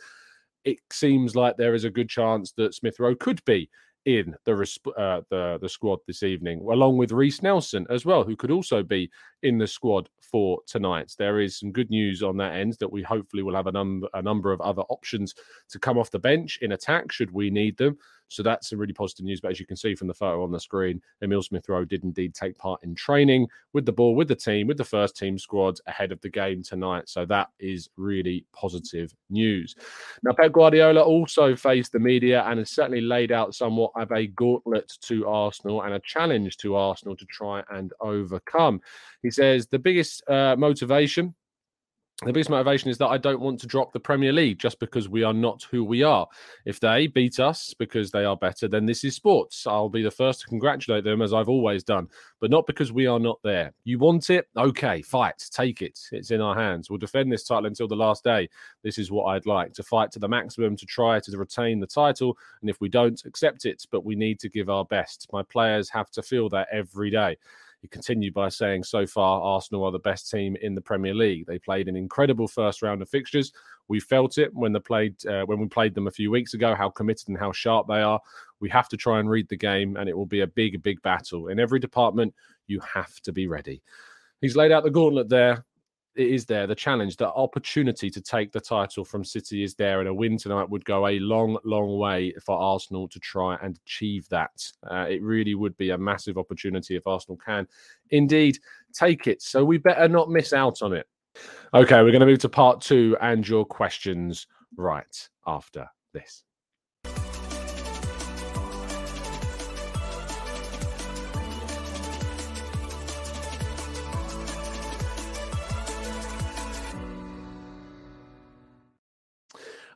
It 0.63 0.79
seems 0.91 1.35
like 1.35 1.57
there 1.57 1.73
is 1.73 1.85
a 1.85 1.89
good 1.89 2.09
chance 2.09 2.51
that 2.57 2.75
Smith 2.75 2.99
Rowe 2.99 3.15
could 3.15 3.43
be 3.45 3.69
in 4.05 4.35
the 4.45 4.53
uh, 4.97 5.21
the 5.29 5.59
the 5.61 5.69
squad 5.69 5.99
this 6.07 6.23
evening, 6.23 6.59
along 6.71 6.97
with 6.97 7.11
Reiss 7.11 7.41
Nelson 7.41 7.85
as 7.89 8.05
well, 8.05 8.23
who 8.23 8.35
could 8.35 8.51
also 8.51 8.83
be 8.83 9.09
in 9.43 9.57
the 9.57 9.67
squad 9.67 10.09
for 10.19 10.59
tonight. 10.65 11.13
There 11.17 11.39
is 11.39 11.59
some 11.59 11.71
good 11.71 11.89
news 11.89 12.23
on 12.23 12.37
that 12.37 12.55
end 12.55 12.77
that 12.79 12.91
we 12.91 13.03
hopefully 13.03 13.43
will 13.43 13.55
have 13.55 13.67
a 13.67 13.71
number 13.71 14.07
a 14.13 14.21
number 14.21 14.51
of 14.51 14.61
other 14.61 14.83
options 14.83 15.35
to 15.69 15.79
come 15.79 15.97
off 15.97 16.11
the 16.11 16.19
bench 16.19 16.59
in 16.61 16.71
attack 16.71 17.11
should 17.11 17.31
we 17.31 17.49
need 17.49 17.77
them. 17.77 17.97
So 18.31 18.43
that's 18.43 18.69
some 18.69 18.79
really 18.79 18.93
positive 18.93 19.25
news. 19.25 19.41
But 19.41 19.51
as 19.51 19.59
you 19.59 19.65
can 19.65 19.75
see 19.75 19.93
from 19.93 20.07
the 20.07 20.13
photo 20.13 20.41
on 20.41 20.51
the 20.51 20.59
screen, 20.59 21.01
Emile 21.21 21.43
Smith 21.43 21.67
Rowe 21.67 21.83
did 21.83 22.05
indeed 22.05 22.33
take 22.33 22.57
part 22.57 22.81
in 22.81 22.95
training 22.95 23.45
with 23.73 23.85
the 23.85 23.91
ball, 23.91 24.15
with 24.15 24.29
the 24.29 24.35
team, 24.35 24.67
with 24.67 24.77
the 24.77 24.85
first 24.85 25.17
team 25.17 25.37
squad 25.37 25.79
ahead 25.85 26.13
of 26.13 26.21
the 26.21 26.29
game 26.29 26.63
tonight. 26.63 27.09
So 27.09 27.25
that 27.25 27.49
is 27.59 27.89
really 27.97 28.45
positive 28.53 29.13
news. 29.29 29.75
Now, 30.23 30.31
Pep 30.31 30.53
Guardiola 30.53 31.01
also 31.01 31.57
faced 31.57 31.91
the 31.91 31.99
media 31.99 32.43
and 32.43 32.59
has 32.59 32.69
certainly 32.69 33.01
laid 33.01 33.33
out 33.33 33.53
somewhat 33.53 33.91
of 33.97 34.09
a 34.13 34.27
gauntlet 34.27 34.93
to 35.01 35.27
Arsenal 35.27 35.81
and 35.81 35.95
a 35.95 35.99
challenge 35.99 36.55
to 36.57 36.75
Arsenal 36.75 37.17
to 37.17 37.25
try 37.25 37.61
and 37.71 37.91
overcome. 37.99 38.79
He 39.23 39.30
says 39.31 39.67
the 39.67 39.79
biggest 39.79 40.27
uh, 40.29 40.55
motivation 40.57 41.33
the 42.23 42.31
biggest 42.31 42.51
motivation 42.51 42.91
is 42.91 42.99
that 42.99 43.07
I 43.07 43.17
don't 43.17 43.39
want 43.39 43.59
to 43.61 43.67
drop 43.67 43.93
the 43.93 43.99
Premier 43.99 44.31
League 44.31 44.59
just 44.59 44.79
because 44.79 45.09
we 45.09 45.23
are 45.23 45.33
not 45.33 45.65
who 45.71 45.83
we 45.83 46.03
are. 46.03 46.27
If 46.65 46.79
they 46.79 47.07
beat 47.07 47.39
us 47.39 47.73
because 47.73 48.11
they 48.11 48.25
are 48.25 48.37
better, 48.37 48.67
then 48.67 48.85
this 48.85 49.03
is 49.03 49.15
sports. 49.15 49.65
I'll 49.65 49.89
be 49.89 50.03
the 50.03 50.11
first 50.11 50.41
to 50.41 50.45
congratulate 50.45 51.03
them 51.03 51.23
as 51.23 51.33
I've 51.33 51.49
always 51.49 51.83
done, 51.83 52.07
but 52.39 52.51
not 52.51 52.67
because 52.67 52.91
we 52.91 53.07
are 53.07 53.19
not 53.19 53.39
there. 53.43 53.73
You 53.85 53.97
want 53.97 54.29
it? 54.29 54.47
Okay, 54.55 55.01
fight, 55.01 55.43
take 55.49 55.81
it. 55.81 55.99
It's 56.11 56.29
in 56.29 56.41
our 56.41 56.53
hands. 56.53 56.91
We'll 56.91 56.99
defend 56.99 57.31
this 57.31 57.43
title 57.43 57.65
until 57.65 57.87
the 57.87 57.95
last 57.95 58.23
day. 58.23 58.47
This 58.83 58.99
is 58.99 59.09
what 59.09 59.23
I'd 59.23 59.47
like 59.47 59.73
to 59.73 59.83
fight 59.83 60.11
to 60.11 60.19
the 60.19 60.29
maximum 60.29 60.75
to 60.75 60.85
try 60.85 61.19
to 61.19 61.37
retain 61.39 61.79
the 61.79 61.87
title. 61.87 62.37
And 62.61 62.69
if 62.69 62.79
we 62.79 62.87
don't, 62.87 63.19
accept 63.25 63.65
it, 63.65 63.83
but 63.89 64.05
we 64.05 64.13
need 64.13 64.39
to 64.41 64.49
give 64.49 64.69
our 64.69 64.85
best. 64.85 65.27
My 65.33 65.41
players 65.41 65.89
have 65.89 66.11
to 66.11 66.21
feel 66.21 66.49
that 66.49 66.67
every 66.71 67.09
day. 67.09 67.37
He 67.81 67.87
continued 67.87 68.33
by 68.33 68.49
saying, 68.49 68.83
so 68.83 69.07
far, 69.07 69.41
Arsenal 69.41 69.83
are 69.85 69.91
the 69.91 69.99
best 69.99 70.29
team 70.29 70.55
in 70.61 70.75
the 70.75 70.81
Premier 70.81 71.15
League. 71.15 71.47
They 71.47 71.57
played 71.57 71.87
an 71.87 71.95
incredible 71.95 72.47
first 72.47 72.81
round 72.83 73.01
of 73.01 73.09
fixtures. 73.09 73.51
We 73.87 73.99
felt 73.99 74.37
it 74.37 74.53
when 74.53 74.71
they 74.71 74.79
played 74.79 75.25
uh, 75.25 75.45
when 75.45 75.59
we 75.59 75.67
played 75.67 75.95
them 75.95 76.07
a 76.07 76.11
few 76.11 76.29
weeks 76.29 76.53
ago. 76.53 76.75
How 76.75 76.89
committed 76.89 77.27
and 77.27 77.37
how 77.37 77.51
sharp 77.51 77.87
they 77.87 78.01
are. 78.01 78.21
We 78.59 78.69
have 78.69 78.87
to 78.89 78.97
try 78.97 79.19
and 79.19 79.29
read 79.29 79.49
the 79.49 79.57
game, 79.57 79.97
and 79.97 80.07
it 80.07 80.15
will 80.15 80.27
be 80.27 80.41
a 80.41 80.47
big, 80.47 80.81
big 80.83 81.01
battle 81.01 81.47
in 81.47 81.59
every 81.59 81.79
department. 81.79 82.33
You 82.67 82.79
have 82.81 83.19
to 83.21 83.33
be 83.33 83.47
ready. 83.47 83.81
He's 84.41 84.55
laid 84.55 84.71
out 84.71 84.83
the 84.83 84.91
gauntlet 84.91 85.29
there 85.29 85.65
it 86.15 86.27
is 86.27 86.45
there. 86.45 86.67
The 86.67 86.75
challenge, 86.75 87.17
the 87.17 87.31
opportunity 87.31 88.09
to 88.09 88.21
take 88.21 88.51
the 88.51 88.59
title 88.59 89.05
from 89.05 89.23
City 89.23 89.63
is 89.63 89.75
there, 89.75 89.99
and 89.99 90.09
a 90.09 90.13
win 90.13 90.37
tonight 90.37 90.69
would 90.69 90.85
go 90.85 91.07
a 91.07 91.19
long, 91.19 91.57
long 91.63 91.97
way 91.97 92.33
for 92.43 92.57
Arsenal 92.57 93.07
to 93.09 93.19
try 93.19 93.57
and 93.61 93.79
achieve 93.85 94.27
that. 94.29 94.63
Uh, 94.89 95.05
it 95.09 95.21
really 95.21 95.55
would 95.55 95.75
be 95.77 95.91
a 95.91 95.97
massive 95.97 96.37
opportunity 96.37 96.95
if 96.95 97.07
Arsenal 97.07 97.37
can 97.37 97.67
indeed 98.09 98.57
take 98.93 99.27
it. 99.27 99.41
So 99.41 99.63
we 99.63 99.77
better 99.77 100.07
not 100.07 100.29
miss 100.29 100.53
out 100.53 100.81
on 100.81 100.93
it. 100.93 101.07
Okay, 101.73 102.01
we're 102.01 102.11
going 102.11 102.19
to 102.19 102.25
move 102.25 102.39
to 102.39 102.49
part 102.49 102.81
two 102.81 103.15
and 103.21 103.47
your 103.47 103.65
questions 103.65 104.47
right 104.75 105.29
after 105.47 105.87
this. 106.13 106.43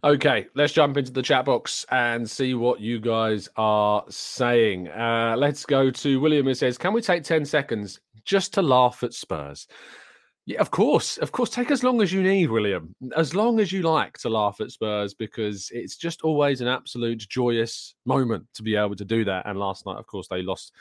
Okay, 0.05 0.45
let's 0.53 0.71
jump 0.71 0.97
into 0.97 1.11
the 1.11 1.23
chat 1.23 1.45
box 1.45 1.83
and 1.89 2.29
see 2.29 2.53
what 2.53 2.79
you 2.79 2.99
guys 2.99 3.49
are 3.57 4.03
saying. 4.07 4.87
Uh, 4.87 5.33
let's 5.35 5.65
go 5.65 5.89
to 5.89 6.19
William 6.19 6.45
who 6.45 6.53
says, 6.53 6.77
Can 6.77 6.93
we 6.93 7.01
take 7.01 7.23
10 7.23 7.43
seconds 7.43 7.99
just 8.23 8.53
to 8.53 8.61
laugh 8.61 9.01
at 9.01 9.15
Spurs? 9.15 9.67
Yeah, 10.45 10.61
of 10.61 10.69
course. 10.69 11.17
Of 11.17 11.31
course. 11.31 11.49
Take 11.49 11.71
as 11.71 11.83
long 11.83 12.03
as 12.03 12.13
you 12.13 12.21
need, 12.21 12.51
William. 12.51 12.93
As 13.17 13.33
long 13.33 13.59
as 13.59 13.71
you 13.71 13.81
like 13.81 14.15
to 14.19 14.29
laugh 14.29 14.61
at 14.61 14.69
Spurs 14.69 15.15
because 15.15 15.71
it's 15.73 15.97
just 15.97 16.21
always 16.21 16.61
an 16.61 16.67
absolute 16.67 17.17
joyous 17.27 17.95
moment 18.05 18.45
to 18.53 18.61
be 18.61 18.75
able 18.75 18.95
to 18.97 19.05
do 19.05 19.25
that. 19.25 19.47
And 19.47 19.57
last 19.57 19.87
night, 19.87 19.97
of 19.97 20.05
course, 20.05 20.27
they 20.27 20.43
lost 20.43 20.71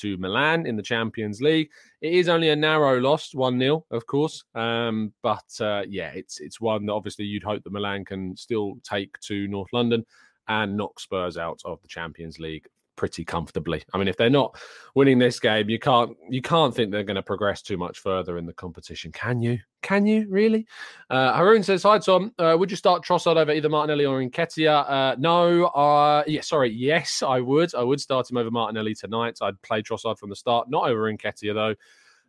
to 0.00 0.16
Milan 0.16 0.66
in 0.66 0.76
the 0.76 0.82
Champions 0.82 1.40
League. 1.40 1.70
It 2.00 2.14
is 2.14 2.28
only 2.28 2.50
a 2.50 2.56
narrow 2.56 3.00
loss, 3.00 3.34
1 3.34 3.58
0, 3.58 3.84
of 3.90 4.06
course. 4.06 4.44
Um, 4.54 5.12
but 5.22 5.44
uh, 5.60 5.82
yeah, 5.88 6.10
it's 6.14 6.40
it's 6.40 6.60
one 6.60 6.86
that 6.86 6.92
obviously 6.92 7.24
you'd 7.24 7.44
hope 7.44 7.64
that 7.64 7.72
Milan 7.72 8.04
can 8.04 8.36
still 8.36 8.74
take 8.82 9.18
to 9.20 9.48
North 9.48 9.72
London 9.72 10.04
and 10.48 10.76
knock 10.76 11.00
Spurs 11.00 11.36
out 11.36 11.60
of 11.64 11.80
the 11.82 11.88
Champions 11.88 12.38
League 12.38 12.66
pretty 12.96 13.24
comfortably. 13.24 13.82
I 13.92 13.98
mean, 13.98 14.08
if 14.08 14.16
they're 14.16 14.30
not 14.30 14.56
winning 14.94 15.18
this 15.18 15.40
game, 15.40 15.68
you 15.68 15.78
can't 15.78 16.16
you 16.28 16.42
can't 16.42 16.74
think 16.74 16.90
they're 16.90 17.04
going 17.04 17.16
to 17.16 17.22
progress 17.22 17.62
too 17.62 17.76
much 17.76 17.98
further 17.98 18.38
in 18.38 18.46
the 18.46 18.52
competition, 18.52 19.12
can 19.12 19.42
you? 19.42 19.58
Can 19.82 20.06
you 20.06 20.26
really? 20.28 20.66
Uh, 21.10 21.36
Haroon 21.36 21.62
says, 21.62 21.82
"Hi 21.82 21.98
Tom, 21.98 22.32
uh, 22.38 22.56
would 22.58 22.70
you 22.70 22.76
start 22.76 23.04
Trossard 23.04 23.36
over 23.36 23.52
either 23.52 23.68
Martinelli 23.68 24.04
or 24.04 24.20
Nketiah?" 24.20 24.88
Uh, 24.88 25.16
no, 25.18 25.66
uh, 25.66 26.22
yeah, 26.26 26.40
sorry, 26.40 26.70
yes, 26.70 27.22
I 27.22 27.40
would. 27.40 27.74
I 27.74 27.82
would 27.82 28.00
start 28.00 28.30
him 28.30 28.36
over 28.36 28.50
Martinelli 28.50 28.94
tonight. 28.94 29.38
I'd 29.40 29.60
play 29.62 29.82
Trossard 29.82 30.18
from 30.18 30.30
the 30.30 30.36
start, 30.36 30.70
not 30.70 30.88
over 30.88 31.12
Nketiah 31.12 31.54
though. 31.54 31.74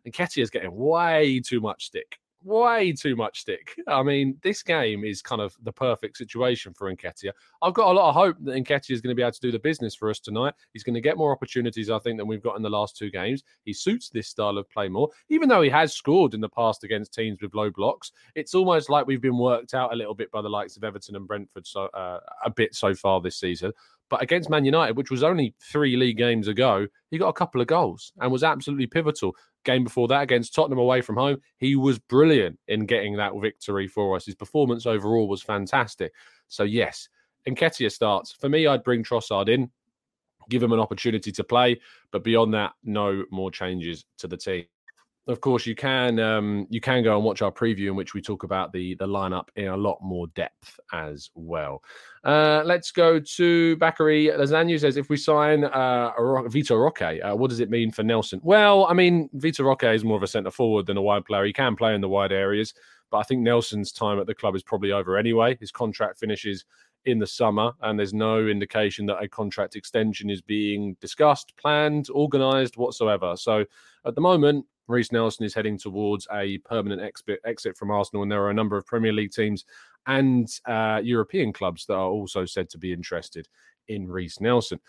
Nketiah 0.06 0.42
is 0.42 0.50
getting 0.50 0.74
way 0.74 1.40
too 1.40 1.60
much 1.60 1.86
stick 1.86 2.18
way 2.44 2.92
too 2.92 3.16
much 3.16 3.40
stick. 3.40 3.74
I 3.88 4.02
mean, 4.02 4.36
this 4.42 4.62
game 4.62 5.04
is 5.04 5.22
kind 5.22 5.40
of 5.40 5.56
the 5.62 5.72
perfect 5.72 6.16
situation 6.16 6.74
for 6.74 6.94
Nketiah. 6.94 7.32
I've 7.62 7.74
got 7.74 7.90
a 7.90 7.92
lot 7.92 8.10
of 8.10 8.14
hope 8.14 8.36
that 8.42 8.54
Nketiah 8.54 8.90
is 8.90 9.00
going 9.00 9.10
to 9.10 9.16
be 9.16 9.22
able 9.22 9.32
to 9.32 9.40
do 9.40 9.50
the 9.50 9.58
business 9.58 9.94
for 9.94 10.10
us 10.10 10.20
tonight. 10.20 10.54
He's 10.72 10.84
going 10.84 10.94
to 10.94 11.00
get 11.00 11.16
more 11.16 11.32
opportunities, 11.32 11.90
I 11.90 11.98
think, 11.98 12.18
than 12.18 12.26
we've 12.26 12.42
got 12.42 12.56
in 12.56 12.62
the 12.62 12.70
last 12.70 12.96
two 12.96 13.10
games. 13.10 13.42
He 13.64 13.72
suits 13.72 14.10
this 14.10 14.28
style 14.28 14.58
of 14.58 14.68
play 14.70 14.88
more, 14.88 15.08
even 15.30 15.48
though 15.48 15.62
he 15.62 15.70
has 15.70 15.94
scored 15.94 16.34
in 16.34 16.40
the 16.40 16.48
past 16.48 16.84
against 16.84 17.14
teams 17.14 17.40
with 17.40 17.54
low 17.54 17.70
blocks. 17.70 18.12
It's 18.34 18.54
almost 18.54 18.90
like 18.90 19.06
we've 19.06 19.22
been 19.22 19.38
worked 19.38 19.74
out 19.74 19.92
a 19.92 19.96
little 19.96 20.14
bit 20.14 20.30
by 20.30 20.42
the 20.42 20.50
likes 20.50 20.76
of 20.76 20.84
Everton 20.84 21.16
and 21.16 21.26
Brentford 21.26 21.66
so 21.66 21.86
uh, 21.86 22.20
a 22.44 22.50
bit 22.50 22.74
so 22.74 22.94
far 22.94 23.20
this 23.20 23.36
season. 23.36 23.72
But 24.10 24.22
against 24.22 24.50
Man 24.50 24.64
United, 24.64 24.96
which 24.96 25.10
was 25.10 25.22
only 25.22 25.54
three 25.60 25.96
league 25.96 26.18
games 26.18 26.46
ago, 26.46 26.86
he 27.10 27.18
got 27.18 27.28
a 27.28 27.32
couple 27.32 27.60
of 27.60 27.66
goals 27.66 28.12
and 28.20 28.30
was 28.30 28.44
absolutely 28.44 28.86
pivotal. 28.86 29.34
Game 29.64 29.84
before 29.84 30.08
that 30.08 30.22
against 30.22 30.54
Tottenham 30.54 30.78
away 30.78 31.00
from 31.00 31.16
home, 31.16 31.38
he 31.58 31.76
was 31.76 31.98
brilliant 31.98 32.58
in 32.68 32.86
getting 32.86 33.16
that 33.16 33.32
victory 33.40 33.88
for 33.88 34.16
us. 34.16 34.26
His 34.26 34.34
performance 34.34 34.86
overall 34.86 35.28
was 35.28 35.42
fantastic. 35.42 36.12
So, 36.48 36.64
yes, 36.64 37.08
Nketiah 37.48 37.90
starts. 37.90 38.32
For 38.32 38.48
me, 38.48 38.66
I'd 38.66 38.84
bring 38.84 39.02
Trossard 39.02 39.48
in, 39.48 39.70
give 40.50 40.62
him 40.62 40.72
an 40.72 40.80
opportunity 40.80 41.32
to 41.32 41.44
play. 41.44 41.80
But 42.10 42.24
beyond 42.24 42.52
that, 42.54 42.72
no 42.84 43.24
more 43.30 43.50
changes 43.50 44.04
to 44.18 44.28
the 44.28 44.36
team 44.36 44.66
of 45.26 45.40
course, 45.40 45.64
you 45.64 45.74
can 45.74 46.18
um, 46.18 46.66
you 46.68 46.80
can 46.80 47.02
go 47.02 47.16
and 47.16 47.24
watch 47.24 47.40
our 47.40 47.50
preview 47.50 47.86
in 47.86 47.96
which 47.96 48.12
we 48.12 48.20
talk 48.20 48.42
about 48.42 48.72
the 48.72 48.94
the 48.96 49.06
lineup 49.06 49.48
in 49.56 49.68
a 49.68 49.76
lot 49.76 49.98
more 50.02 50.26
depth 50.28 50.78
as 50.92 51.30
well. 51.34 51.82
Uh, 52.24 52.62
let's 52.64 52.90
go 52.90 53.18
to 53.18 53.76
Bakary 53.78 54.36
Lasagna 54.36 54.78
says 54.78 54.98
if 54.98 55.08
we 55.08 55.16
sign 55.16 55.64
uh, 55.64 56.12
Vitor 56.48 56.78
Roque, 56.78 57.20
uh, 57.22 57.34
what 57.34 57.48
does 57.48 57.60
it 57.60 57.70
mean 57.70 57.90
for 57.90 58.02
Nelson? 58.02 58.38
Well, 58.42 58.84
I 58.86 58.92
mean, 58.92 59.30
Vitor 59.36 59.64
Roque 59.64 59.84
is 59.84 60.04
more 60.04 60.16
of 60.16 60.22
a 60.22 60.26
centre 60.26 60.50
forward 60.50 60.86
than 60.86 60.98
a 60.98 61.02
wide 61.02 61.24
player. 61.24 61.44
He 61.44 61.52
can 61.54 61.74
play 61.74 61.94
in 61.94 62.02
the 62.02 62.08
wide 62.08 62.32
areas, 62.32 62.74
but 63.10 63.18
I 63.18 63.22
think 63.22 63.40
Nelson's 63.40 63.92
time 63.92 64.20
at 64.20 64.26
the 64.26 64.34
club 64.34 64.54
is 64.54 64.62
probably 64.62 64.92
over 64.92 65.16
anyway. 65.16 65.56
His 65.58 65.72
contract 65.72 66.18
finishes 66.18 66.66
in 67.06 67.18
the 67.18 67.26
summer, 67.26 67.72
and 67.82 67.98
there's 67.98 68.14
no 68.14 68.46
indication 68.46 69.06
that 69.06 69.22
a 69.22 69.28
contract 69.28 69.76
extension 69.76 70.28
is 70.28 70.42
being 70.42 70.96
discussed, 71.00 71.54
planned, 71.56 72.08
organised 72.10 72.76
whatsoever. 72.76 73.36
So 73.36 73.64
at 74.04 74.14
the 74.14 74.20
moment, 74.20 74.66
Reiss 74.86 75.12
Nelson 75.12 75.44
is 75.44 75.54
heading 75.54 75.78
towards 75.78 76.26
a 76.32 76.58
permanent 76.58 77.02
exit, 77.02 77.40
exit 77.44 77.76
from 77.76 77.90
Arsenal, 77.90 78.22
and 78.22 78.30
there 78.30 78.42
are 78.42 78.50
a 78.50 78.54
number 78.54 78.76
of 78.76 78.86
Premier 78.86 79.12
League 79.12 79.32
teams 79.32 79.64
and 80.06 80.48
uh, 80.66 81.00
European 81.02 81.52
clubs 81.52 81.86
that 81.86 81.94
are 81.94 82.10
also 82.10 82.44
said 82.44 82.68
to 82.70 82.78
be 82.78 82.92
interested 82.92 83.48
in 83.88 84.08
Reiss 84.08 84.40
Nelson. 84.40 84.80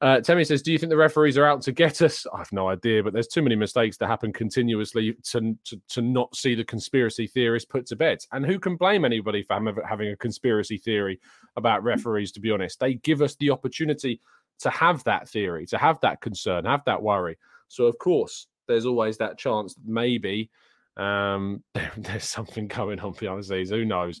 Uh, 0.00 0.20
Temi 0.20 0.44
says, 0.44 0.62
Do 0.62 0.72
you 0.72 0.78
think 0.78 0.90
the 0.90 0.96
referees 0.96 1.38
are 1.38 1.46
out 1.46 1.62
to 1.62 1.72
get 1.72 2.02
us? 2.02 2.26
I 2.32 2.38
have 2.38 2.52
no 2.52 2.68
idea, 2.68 3.02
but 3.02 3.12
there's 3.12 3.28
too 3.28 3.42
many 3.42 3.56
mistakes 3.56 3.96
that 3.98 4.06
happen 4.06 4.32
continuously 4.32 5.16
to, 5.30 5.56
to, 5.64 5.80
to 5.88 6.02
not 6.02 6.34
see 6.36 6.54
the 6.54 6.64
conspiracy 6.64 7.26
theorists 7.26 7.68
put 7.68 7.86
to 7.86 7.96
bed. 7.96 8.18
And 8.32 8.44
who 8.44 8.58
can 8.58 8.76
blame 8.76 9.04
anybody 9.04 9.42
for 9.42 9.54
having 9.88 10.08
a 10.08 10.16
conspiracy 10.16 10.78
theory 10.78 11.20
about 11.56 11.82
referees, 11.82 12.32
to 12.32 12.40
be 12.40 12.50
honest? 12.50 12.80
They 12.80 12.94
give 12.94 13.22
us 13.22 13.34
the 13.36 13.50
opportunity 13.50 14.20
to 14.60 14.70
have 14.70 15.02
that 15.04 15.28
theory, 15.28 15.66
to 15.66 15.78
have 15.78 16.00
that 16.00 16.20
concern, 16.20 16.64
have 16.64 16.84
that 16.84 17.02
worry. 17.02 17.36
So, 17.68 17.86
of 17.86 17.98
course, 17.98 18.46
there's 18.66 18.86
always 18.86 19.18
that 19.18 19.38
chance 19.38 19.74
that 19.74 19.86
maybe 19.86 20.50
um, 20.96 21.62
there's 21.96 22.24
something 22.24 22.68
going 22.68 23.00
on 23.00 23.12
behind 23.12 23.40
the 23.40 23.44
scenes. 23.44 23.70
Who 23.70 23.84
knows? 23.84 24.20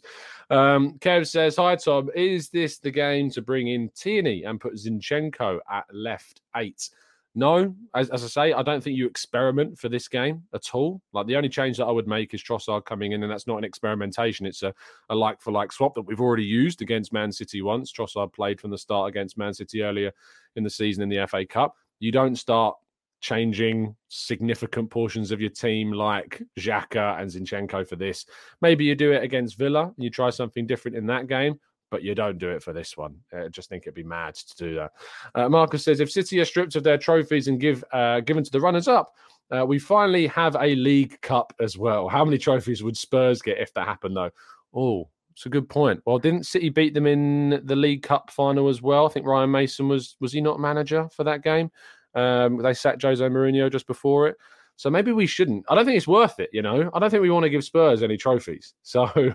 Um, 0.50 0.98
Kev 0.98 1.26
says, 1.26 1.56
Hi, 1.56 1.76
Tom. 1.76 2.10
Is 2.14 2.48
this 2.50 2.78
the 2.78 2.90
game 2.90 3.30
to 3.30 3.42
bring 3.42 3.68
in 3.68 3.90
Tierney 3.94 4.44
and 4.44 4.60
put 4.60 4.74
Zinchenko 4.74 5.58
at 5.70 5.84
left 5.92 6.40
eight? 6.56 6.90
No, 7.36 7.74
as, 7.96 8.10
as, 8.10 8.22
I 8.22 8.28
say, 8.28 8.52
I 8.52 8.62
don't 8.62 8.80
think 8.80 8.96
you 8.96 9.06
experiment 9.06 9.76
for 9.76 9.88
this 9.88 10.06
game 10.06 10.44
at 10.54 10.72
all. 10.72 11.00
Like 11.12 11.26
the 11.26 11.34
only 11.34 11.48
change 11.48 11.78
that 11.78 11.86
I 11.86 11.90
would 11.90 12.06
make 12.06 12.32
is 12.32 12.40
Trossard 12.40 12.84
coming 12.84 13.10
in, 13.10 13.24
and 13.24 13.32
that's 13.32 13.48
not 13.48 13.58
an 13.58 13.64
experimentation. 13.64 14.46
It's 14.46 14.62
a, 14.62 14.72
a 15.10 15.16
like 15.16 15.42
for 15.42 15.50
like 15.50 15.72
swap 15.72 15.96
that 15.96 16.02
we've 16.02 16.20
already 16.20 16.44
used 16.44 16.80
against 16.80 17.12
Man 17.12 17.32
City 17.32 17.60
once. 17.60 17.92
Trossard 17.92 18.32
played 18.32 18.60
from 18.60 18.70
the 18.70 18.78
start 18.78 19.08
against 19.08 19.36
Man 19.36 19.52
City 19.52 19.82
earlier 19.82 20.12
in 20.54 20.62
the 20.62 20.70
season 20.70 21.02
in 21.02 21.08
the 21.08 21.26
FA 21.26 21.44
Cup. 21.44 21.74
You 21.98 22.12
don't 22.12 22.36
start 22.36 22.76
changing 23.24 23.96
significant 24.08 24.90
portions 24.90 25.30
of 25.30 25.40
your 25.40 25.48
team 25.48 25.90
like 25.90 26.42
Xhaka 26.58 27.18
and 27.18 27.30
Zinchenko 27.30 27.88
for 27.88 27.96
this. 27.96 28.26
Maybe 28.60 28.84
you 28.84 28.94
do 28.94 29.12
it 29.12 29.24
against 29.24 29.56
Villa, 29.56 29.94
you 29.96 30.10
try 30.10 30.28
something 30.28 30.66
different 30.66 30.94
in 30.94 31.06
that 31.06 31.26
game, 31.26 31.58
but 31.90 32.02
you 32.02 32.14
don't 32.14 32.36
do 32.36 32.50
it 32.50 32.62
for 32.62 32.74
this 32.74 32.98
one. 32.98 33.16
I 33.32 33.48
just 33.48 33.70
think 33.70 33.84
it'd 33.84 33.94
be 33.94 34.02
mad 34.02 34.34
to 34.34 34.56
do 34.56 34.74
that. 34.74 34.90
Uh, 35.34 35.48
Marcus 35.48 35.82
says 35.82 36.00
if 36.00 36.12
City 36.12 36.38
are 36.38 36.44
stripped 36.44 36.76
of 36.76 36.82
their 36.82 36.98
trophies 36.98 37.48
and 37.48 37.58
give 37.58 37.82
uh, 37.94 38.20
given 38.20 38.44
to 38.44 38.50
the 38.50 38.60
runners 38.60 38.88
up, 38.88 39.14
uh, 39.50 39.64
we 39.64 39.78
finally 39.78 40.26
have 40.26 40.54
a 40.56 40.74
League 40.74 41.18
Cup 41.22 41.54
as 41.60 41.78
well. 41.78 42.08
How 42.08 42.26
many 42.26 42.36
trophies 42.36 42.82
would 42.82 42.96
Spurs 42.96 43.40
get 43.40 43.56
if 43.56 43.72
that 43.72 43.88
happened 43.88 44.18
though? 44.18 44.32
Oh, 44.74 45.08
it's 45.32 45.46
a 45.46 45.48
good 45.48 45.70
point. 45.70 46.02
Well, 46.04 46.18
didn't 46.18 46.44
City 46.44 46.68
beat 46.68 46.92
them 46.92 47.06
in 47.06 47.62
the 47.64 47.76
League 47.76 48.02
Cup 48.02 48.30
final 48.30 48.68
as 48.68 48.82
well? 48.82 49.06
I 49.06 49.08
think 49.08 49.24
Ryan 49.24 49.50
Mason 49.50 49.88
was 49.88 50.16
was 50.20 50.34
he 50.34 50.42
not 50.42 50.60
manager 50.60 51.08
for 51.08 51.24
that 51.24 51.42
game? 51.42 51.70
Um, 52.14 52.58
they 52.58 52.74
sacked 52.74 53.02
Jose 53.02 53.24
Mourinho 53.24 53.70
just 53.70 53.86
before 53.86 54.28
it. 54.28 54.36
So 54.76 54.90
maybe 54.90 55.12
we 55.12 55.26
shouldn't. 55.26 55.64
I 55.68 55.74
don't 55.74 55.84
think 55.84 55.96
it's 55.96 56.08
worth 56.08 56.40
it, 56.40 56.50
you 56.52 56.60
know. 56.60 56.90
I 56.92 56.98
don't 56.98 57.10
think 57.10 57.22
we 57.22 57.30
want 57.30 57.44
to 57.44 57.50
give 57.50 57.64
Spurs 57.64 58.02
any 58.02 58.16
trophies. 58.16 58.74
So, 58.82 59.34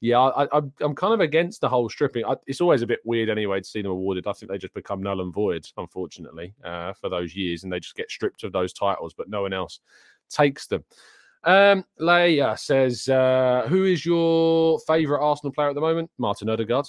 yeah, 0.00 0.18
I, 0.18 0.58
am 0.80 0.94
kind 0.94 1.14
of 1.14 1.20
against 1.20 1.60
the 1.60 1.68
whole 1.68 1.88
stripping. 1.88 2.24
I, 2.24 2.36
it's 2.46 2.60
always 2.60 2.82
a 2.82 2.86
bit 2.86 3.00
weird 3.04 3.28
anyway 3.28 3.60
to 3.60 3.66
see 3.66 3.82
them 3.82 3.90
awarded. 3.90 4.26
I 4.26 4.32
think 4.32 4.50
they 4.50 4.58
just 4.58 4.74
become 4.74 5.02
null 5.02 5.20
and 5.20 5.32
void, 5.32 5.66
unfortunately, 5.76 6.54
uh, 6.64 6.92
for 6.92 7.08
those 7.08 7.34
years, 7.34 7.64
and 7.64 7.72
they 7.72 7.80
just 7.80 7.96
get 7.96 8.10
stripped 8.10 8.44
of 8.44 8.52
those 8.52 8.72
titles, 8.72 9.14
but 9.16 9.28
no 9.28 9.42
one 9.42 9.52
else 9.52 9.80
takes 10.28 10.66
them. 10.66 10.84
Um, 11.44 11.84
Leia 12.00 12.58
says, 12.58 13.08
uh, 13.08 13.66
"Who 13.68 13.84
is 13.84 14.04
your 14.04 14.80
favourite 14.80 15.22
Arsenal 15.24 15.52
player 15.52 15.68
at 15.68 15.74
the 15.74 15.80
moment?" 15.80 16.10
Martin 16.18 16.48
Odegaard 16.48 16.86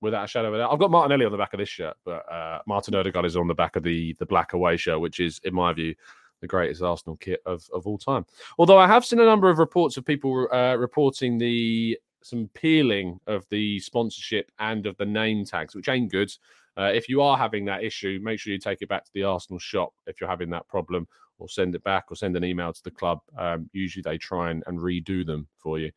without 0.00 0.24
a 0.24 0.28
shadow 0.28 0.48
of 0.48 0.54
a 0.54 0.58
doubt. 0.58 0.72
I've 0.72 0.78
got 0.78 0.90
Martinelli 0.90 1.24
on 1.24 1.32
the 1.32 1.38
back 1.38 1.54
of 1.54 1.58
this 1.58 1.68
shirt, 1.68 1.96
but 2.04 2.30
uh, 2.30 2.60
Martin 2.66 2.94
Odegaard 2.94 3.24
is 3.24 3.36
on 3.36 3.48
the 3.48 3.54
back 3.54 3.76
of 3.76 3.82
the 3.82 4.14
the 4.18 4.26
black 4.26 4.52
away 4.52 4.76
shirt, 4.76 5.00
which 5.00 5.20
is, 5.20 5.40
in 5.44 5.54
my 5.54 5.72
view, 5.72 5.94
the 6.40 6.46
greatest 6.46 6.82
Arsenal 6.82 7.16
kit 7.16 7.40
of, 7.46 7.68
of 7.72 7.86
all 7.86 7.98
time. 7.98 8.24
Although 8.58 8.78
I 8.78 8.86
have 8.86 9.04
seen 9.04 9.20
a 9.20 9.24
number 9.24 9.50
of 9.50 9.58
reports 9.58 9.96
of 9.96 10.04
people 10.04 10.48
uh, 10.52 10.76
reporting 10.78 11.38
the 11.38 11.98
some 12.22 12.48
peeling 12.54 13.18
of 13.26 13.48
the 13.48 13.78
sponsorship 13.80 14.50
and 14.58 14.86
of 14.86 14.96
the 14.96 15.06
name 15.06 15.44
tags, 15.44 15.74
which 15.74 15.88
ain't 15.88 16.10
good. 16.10 16.32
Uh, 16.76 16.90
if 16.94 17.08
you 17.08 17.20
are 17.20 17.36
having 17.36 17.64
that 17.64 17.82
issue, 17.82 18.20
make 18.22 18.38
sure 18.38 18.52
you 18.52 18.58
take 18.58 18.82
it 18.82 18.88
back 18.88 19.04
to 19.04 19.10
the 19.14 19.24
Arsenal 19.24 19.58
shop 19.58 19.92
if 20.06 20.20
you're 20.20 20.30
having 20.30 20.50
that 20.50 20.66
problem, 20.68 21.08
or 21.38 21.48
send 21.48 21.74
it 21.74 21.82
back 21.84 22.06
or 22.10 22.16
send 22.16 22.36
an 22.36 22.44
email 22.44 22.72
to 22.72 22.82
the 22.84 22.90
club. 22.90 23.20
Um, 23.36 23.68
usually 23.72 24.02
they 24.02 24.18
try 24.18 24.50
and, 24.50 24.62
and, 24.66 24.78
redo 24.78 25.24
them 25.24 25.46
for 25.58 25.78
you. 25.78 25.90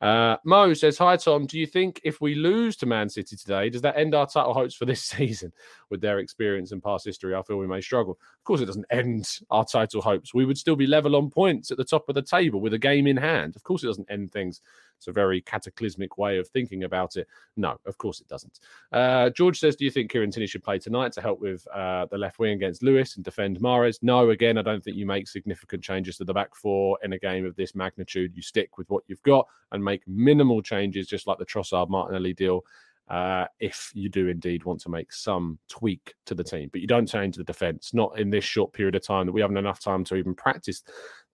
Uh, 0.00 0.36
Mo 0.44 0.74
says, 0.74 0.98
Hi, 0.98 1.16
Tom. 1.16 1.46
Do 1.46 1.58
you 1.58 1.66
think 1.66 2.00
if 2.04 2.20
we 2.20 2.34
lose 2.34 2.76
to 2.76 2.86
Man 2.86 3.08
City 3.08 3.36
today, 3.36 3.70
does 3.70 3.82
that 3.82 3.96
end 3.96 4.14
our 4.14 4.26
title 4.26 4.54
hopes 4.54 4.74
for 4.74 4.84
this 4.84 5.02
season? 5.04 5.52
With 5.88 6.00
their 6.00 6.18
experience 6.18 6.72
and 6.72 6.82
past 6.82 7.04
history, 7.04 7.34
I 7.34 7.42
feel 7.42 7.58
we 7.58 7.66
may 7.66 7.80
struggle. 7.80 8.18
Of 8.38 8.44
course, 8.44 8.60
it 8.60 8.66
doesn't 8.66 8.86
end 8.90 9.38
our 9.50 9.64
title 9.64 10.02
hopes. 10.02 10.34
We 10.34 10.44
would 10.44 10.58
still 10.58 10.76
be 10.76 10.86
level 10.86 11.16
on 11.16 11.30
points 11.30 11.70
at 11.70 11.76
the 11.76 11.84
top 11.84 12.08
of 12.08 12.14
the 12.14 12.22
table 12.22 12.60
with 12.60 12.74
a 12.74 12.78
game 12.78 13.06
in 13.06 13.16
hand. 13.16 13.54
Of 13.56 13.62
course, 13.62 13.84
it 13.84 13.86
doesn't 13.86 14.10
end 14.10 14.32
things. 14.32 14.60
It's 14.96 15.08
a 15.08 15.12
very 15.12 15.40
cataclysmic 15.42 16.18
way 16.18 16.38
of 16.38 16.48
thinking 16.48 16.84
about 16.84 17.16
it. 17.16 17.28
No, 17.56 17.78
of 17.86 17.98
course 17.98 18.20
it 18.20 18.28
doesn't. 18.28 18.60
Uh, 18.92 19.30
George 19.30 19.58
says, 19.58 19.76
Do 19.76 19.84
you 19.84 19.90
think 19.90 20.10
Kieran 20.10 20.30
Tierney 20.30 20.46
should 20.46 20.64
play 20.64 20.78
tonight 20.78 21.12
to 21.12 21.20
help 21.20 21.40
with 21.40 21.66
uh, 21.68 22.06
the 22.06 22.18
left 22.18 22.38
wing 22.38 22.54
against 22.54 22.82
Lewis 22.82 23.16
and 23.16 23.24
defend 23.24 23.60
Mahrez? 23.60 23.98
No, 24.02 24.30
again, 24.30 24.58
I 24.58 24.62
don't 24.62 24.82
think 24.82 24.96
you 24.96 25.06
make 25.06 25.28
significant 25.28 25.82
changes 25.82 26.16
to 26.16 26.24
the 26.24 26.34
back 26.34 26.54
four 26.54 26.98
in 27.02 27.12
a 27.12 27.18
game 27.18 27.44
of 27.44 27.56
this 27.56 27.74
magnitude. 27.74 28.32
You 28.34 28.42
stick 28.42 28.78
with 28.78 28.88
what 28.90 29.04
you've 29.08 29.22
got 29.22 29.46
and 29.72 29.84
make 29.84 30.02
minimal 30.06 30.62
changes, 30.62 31.06
just 31.06 31.26
like 31.26 31.38
the 31.38 31.46
Trossard 31.46 31.88
Martinelli 31.88 32.34
deal 32.34 32.62
uh, 33.08 33.46
if 33.60 33.90
you 33.94 34.08
do 34.08 34.28
indeed 34.28 34.64
want 34.64 34.80
to 34.80 34.88
make 34.88 35.12
some 35.12 35.58
tweak 35.68 36.14
to 36.26 36.34
the 36.34 36.44
team. 36.44 36.68
But 36.72 36.80
you 36.80 36.86
don't 36.86 37.06
change 37.06 37.36
the 37.36 37.44
defense, 37.44 37.94
not 37.94 38.18
in 38.18 38.30
this 38.30 38.44
short 38.44 38.72
period 38.72 38.94
of 38.94 39.02
time 39.02 39.26
that 39.26 39.32
we 39.32 39.40
haven't 39.40 39.56
enough 39.56 39.80
time 39.80 40.04
to 40.04 40.16
even 40.16 40.34
practice 40.34 40.82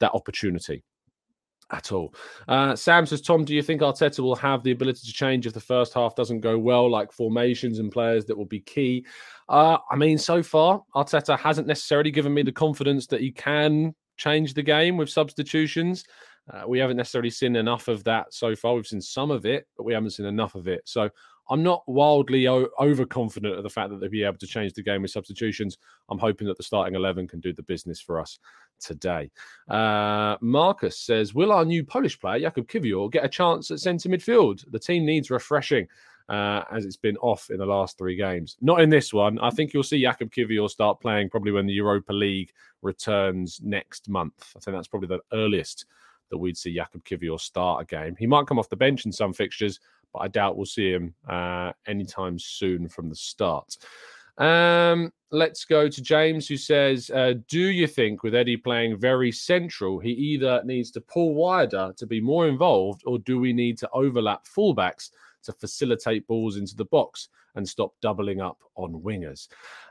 that 0.01 0.13
opportunity 0.13 0.85
at 1.71 1.91
all. 1.91 2.15
Uh, 2.49 2.77
Sam 2.77 3.07
says, 3.07 3.23
Tom, 3.23 3.45
do 3.45 3.55
you 3.55 3.63
think 3.63 3.81
Arteta 3.81 4.19
will 4.21 4.37
have 4.37 4.63
the 4.63 4.73
ability 4.73 5.07
to 5.07 5.13
change 5.13 5.47
if 5.47 5.55
the 5.55 5.61
first 5.61 5.95
half 5.95 6.15
doesn't 6.15 6.41
go 6.41 6.59
well, 6.59 6.91
like 6.91 7.11
formations 7.11 7.79
and 7.79 7.91
players 7.91 8.27
that 8.27 8.37
will 8.37 8.45
be 8.45 8.61
key? 8.61 9.07
Uh, 9.49 9.79
I 9.91 9.97
mean, 9.97 10.19
so 10.19 10.43
far, 10.43 10.83
Arteta 10.95 11.39
hasn't 11.39 11.67
necessarily 11.67 12.11
given 12.11 12.35
me 12.35 12.43
the 12.43 12.53
confidence 12.53 13.07
that 13.07 13.23
he 13.23 13.33
can 13.33 13.95
change 14.19 14.53
the 14.53 14.63
game 14.63 14.99
with 14.99 15.09
substitutions. 15.09 16.05
Uh, 16.51 16.65
we 16.67 16.79
haven't 16.79 16.97
necessarily 16.97 17.31
seen 17.31 17.57
enough 17.57 17.89
of 17.89 18.03
that 18.05 18.33
so 18.35 18.57
far. 18.57 18.75
We've 18.75 18.87
seen 18.87 19.01
some 19.01 19.31
of 19.31 19.47
it, 19.47 19.67
but 19.77 19.85
we 19.85 19.93
haven't 19.93 20.11
seen 20.11 20.27
enough 20.27 20.55
of 20.55 20.67
it. 20.67 20.83
So 20.85 21.09
I'm 21.49 21.63
not 21.63 21.83
wildly 21.87 22.49
o- 22.49 22.69
overconfident 22.81 23.57
of 23.57 23.63
the 23.63 23.71
fact 23.71 23.91
that 23.91 24.01
they'll 24.01 24.11
be 24.11 24.25
able 24.25 24.39
to 24.39 24.47
change 24.47 24.73
the 24.75 24.83
game 24.83 25.03
with 25.03 25.11
substitutions. 25.11 25.79
I'm 26.09 26.19
hoping 26.19 26.47
that 26.49 26.57
the 26.57 26.63
starting 26.63 26.95
11 26.95 27.29
can 27.29 27.41
do 27.41 27.53
the 27.53 27.63
business 27.63 28.01
for 28.01 28.21
us 28.21 28.39
today. 28.81 29.31
Uh, 29.69 30.37
Marcus 30.41 30.99
says, 30.99 31.35
Will 31.35 31.53
our 31.53 31.65
new 31.65 31.85
Polish 31.85 32.19
player, 32.19 32.41
Jakub 32.41 32.67
Kiwior, 32.67 33.11
get 33.11 33.25
a 33.25 33.29
chance 33.29 33.71
at 33.71 33.81
centre 33.81 34.09
midfield? 34.09 34.65
The 34.71 34.79
team 34.79 35.05
needs 35.05 35.31
refreshing. 35.31 35.89
Uh, 36.29 36.65
as 36.71 36.87
it's 36.87 36.97
been 36.97 37.17
off 37.17 37.51
in 37.51 37.59
the 37.59 37.67
last 37.67 37.99
three 37.99 38.17
games. 38.17 38.57
Not 38.63 38.81
in 38.81 38.89
this 38.89 39.13
one. 39.13 39.39
I 39.41 39.51
think 39.51 39.75
you'll 39.75 39.83
see 39.83 40.03
Jakub 40.03 40.33
Kiwior 40.33 40.71
start 40.71 41.01
playing 41.01 41.29
probably 41.29 41.51
when 41.51 41.67
the 41.67 41.73
Europa 41.75 42.13
League 42.13 42.53
returns 42.81 43.61
next 43.63 44.09
month. 44.09 44.53
I 44.57 44.61
think 44.61 44.77
that's 44.77 44.89
probably 44.89 45.09
the 45.09 45.21
earliest 45.37 45.85
that 46.33 46.39
we'd 46.39 46.57
see 46.57 46.75
Jakub 46.75 47.05
Kiwior 47.05 47.39
start 47.39 47.83
a 47.83 47.85
game. 47.85 48.17
He 48.19 48.27
might 48.27 48.47
come 48.49 48.59
off 48.59 48.69
the 48.69 48.75
bench 48.75 49.07
in 49.07 49.13
some 49.13 49.33
fixtures, 49.33 49.79
but 50.13 50.21
I 50.21 50.29
doubt 50.29 50.57
we'll 50.57 50.67
see 50.67 50.91
him 50.91 51.15
uh, 51.29 51.73
anytime 51.87 52.39
soon 52.39 52.89
from 52.89 53.09
the 53.09 53.15
start. 53.15 53.77
Um, 54.39 55.13
let's 55.31 55.65
go 55.67 55.89
to 55.89 56.03
James, 56.03 56.49
who 56.49 56.57
says, 56.57 57.11
uh, 57.11 57.35
"Do 57.49 57.61
you 57.61 57.87
think 57.87 58.23
with 58.23 58.35
Eddie 58.35 58.57
playing 58.57 58.97
very 58.97 59.31
central, 59.31 59.99
he 59.99 60.11
either 60.11 60.63
needs 60.65 60.91
to 60.93 61.03
pull 61.03 61.35
wider 61.35 61.93
to 61.97 62.07
be 62.07 62.21
more 62.21 62.49
involved, 62.49 63.03
or 63.05 63.19
do 63.19 63.39
we 63.39 63.53
need 63.53 63.77
to 63.79 63.91
overlap 63.93 64.47
fullbacks 64.47 65.11
to 65.45 65.53
facilitate 65.53 66.27
balls 66.27 66.57
into 66.57 66.77
the 66.77 66.85
box 66.87 67.29
and 67.55 67.69
stop 67.69 67.93
doubling 68.01 68.41
up 68.41 68.59
on 68.77 69.03
wingers?" 69.03 69.49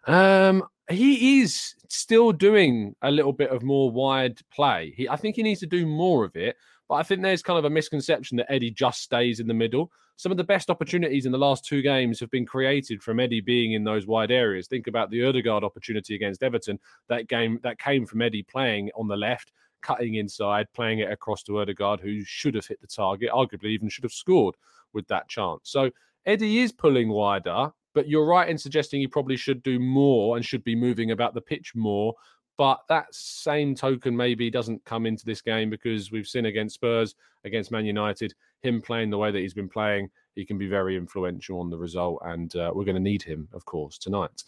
Um, 0.07 0.63
he 0.89 1.41
is 1.41 1.75
still 1.87 2.31
doing 2.31 2.95
a 3.01 3.11
little 3.11 3.33
bit 3.33 3.49
of 3.49 3.63
more 3.63 3.91
wide 3.91 4.39
play. 4.53 4.93
He, 4.95 5.07
I 5.07 5.15
think 5.15 5.35
he 5.35 5.43
needs 5.43 5.61
to 5.61 5.67
do 5.67 5.85
more 5.85 6.25
of 6.25 6.35
it. 6.35 6.55
But 6.91 6.95
I 6.95 7.03
think 7.03 7.21
there's 7.21 7.41
kind 7.41 7.57
of 7.57 7.63
a 7.63 7.69
misconception 7.69 8.35
that 8.35 8.51
Eddie 8.51 8.69
just 8.69 9.01
stays 9.01 9.39
in 9.39 9.47
the 9.47 9.53
middle. 9.53 9.89
Some 10.17 10.29
of 10.29 10.37
the 10.37 10.43
best 10.43 10.69
opportunities 10.69 11.25
in 11.25 11.31
the 11.31 11.37
last 11.37 11.63
two 11.63 11.81
games 11.81 12.19
have 12.19 12.29
been 12.29 12.45
created 12.45 13.01
from 13.01 13.21
Eddie 13.21 13.39
being 13.39 13.71
in 13.71 13.85
those 13.85 14.07
wide 14.07 14.29
areas. 14.29 14.67
Think 14.67 14.87
about 14.87 15.09
the 15.09 15.23
Odegaard 15.23 15.63
opportunity 15.63 16.15
against 16.15 16.43
Everton. 16.43 16.77
That 17.07 17.29
game 17.29 17.59
that 17.63 17.79
came 17.79 18.05
from 18.05 18.21
Eddie 18.21 18.43
playing 18.43 18.89
on 18.93 19.07
the 19.07 19.15
left, 19.15 19.53
cutting 19.81 20.15
inside, 20.15 20.67
playing 20.73 20.99
it 20.99 21.09
across 21.09 21.43
to 21.43 21.59
Odegaard, 21.59 22.01
who 22.01 22.25
should 22.25 22.55
have 22.55 22.67
hit 22.67 22.81
the 22.81 22.87
target, 22.87 23.29
arguably 23.31 23.67
even 23.67 23.87
should 23.87 24.03
have 24.03 24.11
scored 24.11 24.55
with 24.93 25.07
that 25.07 25.27
chance. 25.27 25.61
So 25.63 25.91
Eddie 26.25 26.59
is 26.59 26.71
pulling 26.71 27.09
wider, 27.09 27.71
but 27.93 28.07
you're 28.07 28.25
right 28.25 28.49
in 28.49 28.57
suggesting 28.57 29.01
he 29.01 29.07
probably 29.07 29.37
should 29.37 29.63
do 29.63 29.79
more 29.79 30.35
and 30.35 30.45
should 30.45 30.63
be 30.63 30.75
moving 30.75 31.11
about 31.11 31.33
the 31.33 31.41
pitch 31.41 31.73
more 31.75 32.15
but 32.61 32.81
that 32.89 33.07
same 33.11 33.73
token 33.73 34.15
maybe 34.15 34.51
doesn't 34.51 34.85
come 34.85 35.07
into 35.07 35.25
this 35.25 35.41
game 35.41 35.71
because 35.71 36.11
we've 36.11 36.27
seen 36.27 36.45
against 36.45 36.75
Spurs, 36.75 37.15
against 37.43 37.71
Man 37.71 37.87
United, 37.87 38.35
him 38.61 38.79
playing 38.79 39.09
the 39.09 39.17
way 39.17 39.31
that 39.31 39.39
he's 39.39 39.55
been 39.55 39.67
playing, 39.67 40.11
he 40.35 40.45
can 40.45 40.59
be 40.59 40.67
very 40.67 40.95
influential 40.95 41.59
on 41.59 41.71
the 41.71 41.77
result. 41.79 42.21
And 42.23 42.55
uh, 42.55 42.71
we're 42.71 42.85
going 42.85 42.95
to 42.97 43.01
need 43.01 43.23
him, 43.23 43.47
of 43.53 43.65
course, 43.65 43.97
tonight. 43.97 44.43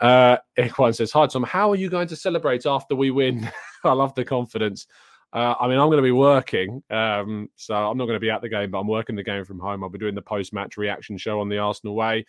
Uh, 0.00 0.36
Equine 0.58 0.92
says, 0.92 1.12
Hi, 1.12 1.26
Tom. 1.26 1.44
How 1.44 1.70
are 1.70 1.76
you 1.76 1.88
going 1.88 2.08
to 2.08 2.16
celebrate 2.16 2.66
after 2.66 2.94
we 2.94 3.10
win? 3.10 3.50
I 3.84 3.92
love 3.92 4.14
the 4.14 4.24
confidence. 4.26 4.86
Uh, 5.32 5.54
I 5.60 5.68
mean, 5.68 5.78
I'm 5.78 5.88
going 5.88 5.98
to 5.98 6.02
be 6.02 6.12
working, 6.12 6.82
um, 6.90 7.50
so 7.56 7.74
I'm 7.74 7.98
not 7.98 8.06
going 8.06 8.16
to 8.16 8.20
be 8.20 8.30
at 8.30 8.42
the 8.42 8.48
game, 8.48 8.70
but 8.70 8.78
I'm 8.78 8.88
working 8.88 9.16
the 9.16 9.22
game 9.22 9.44
from 9.44 9.58
home. 9.58 9.82
I'll 9.82 9.90
be 9.90 9.98
doing 9.98 10.14
the 10.14 10.22
post-match 10.22 10.76
reaction 10.76 11.18
show 11.18 11.40
on 11.40 11.48
the 11.48 11.58
Arsenal 11.58 11.94
way, 11.94 12.24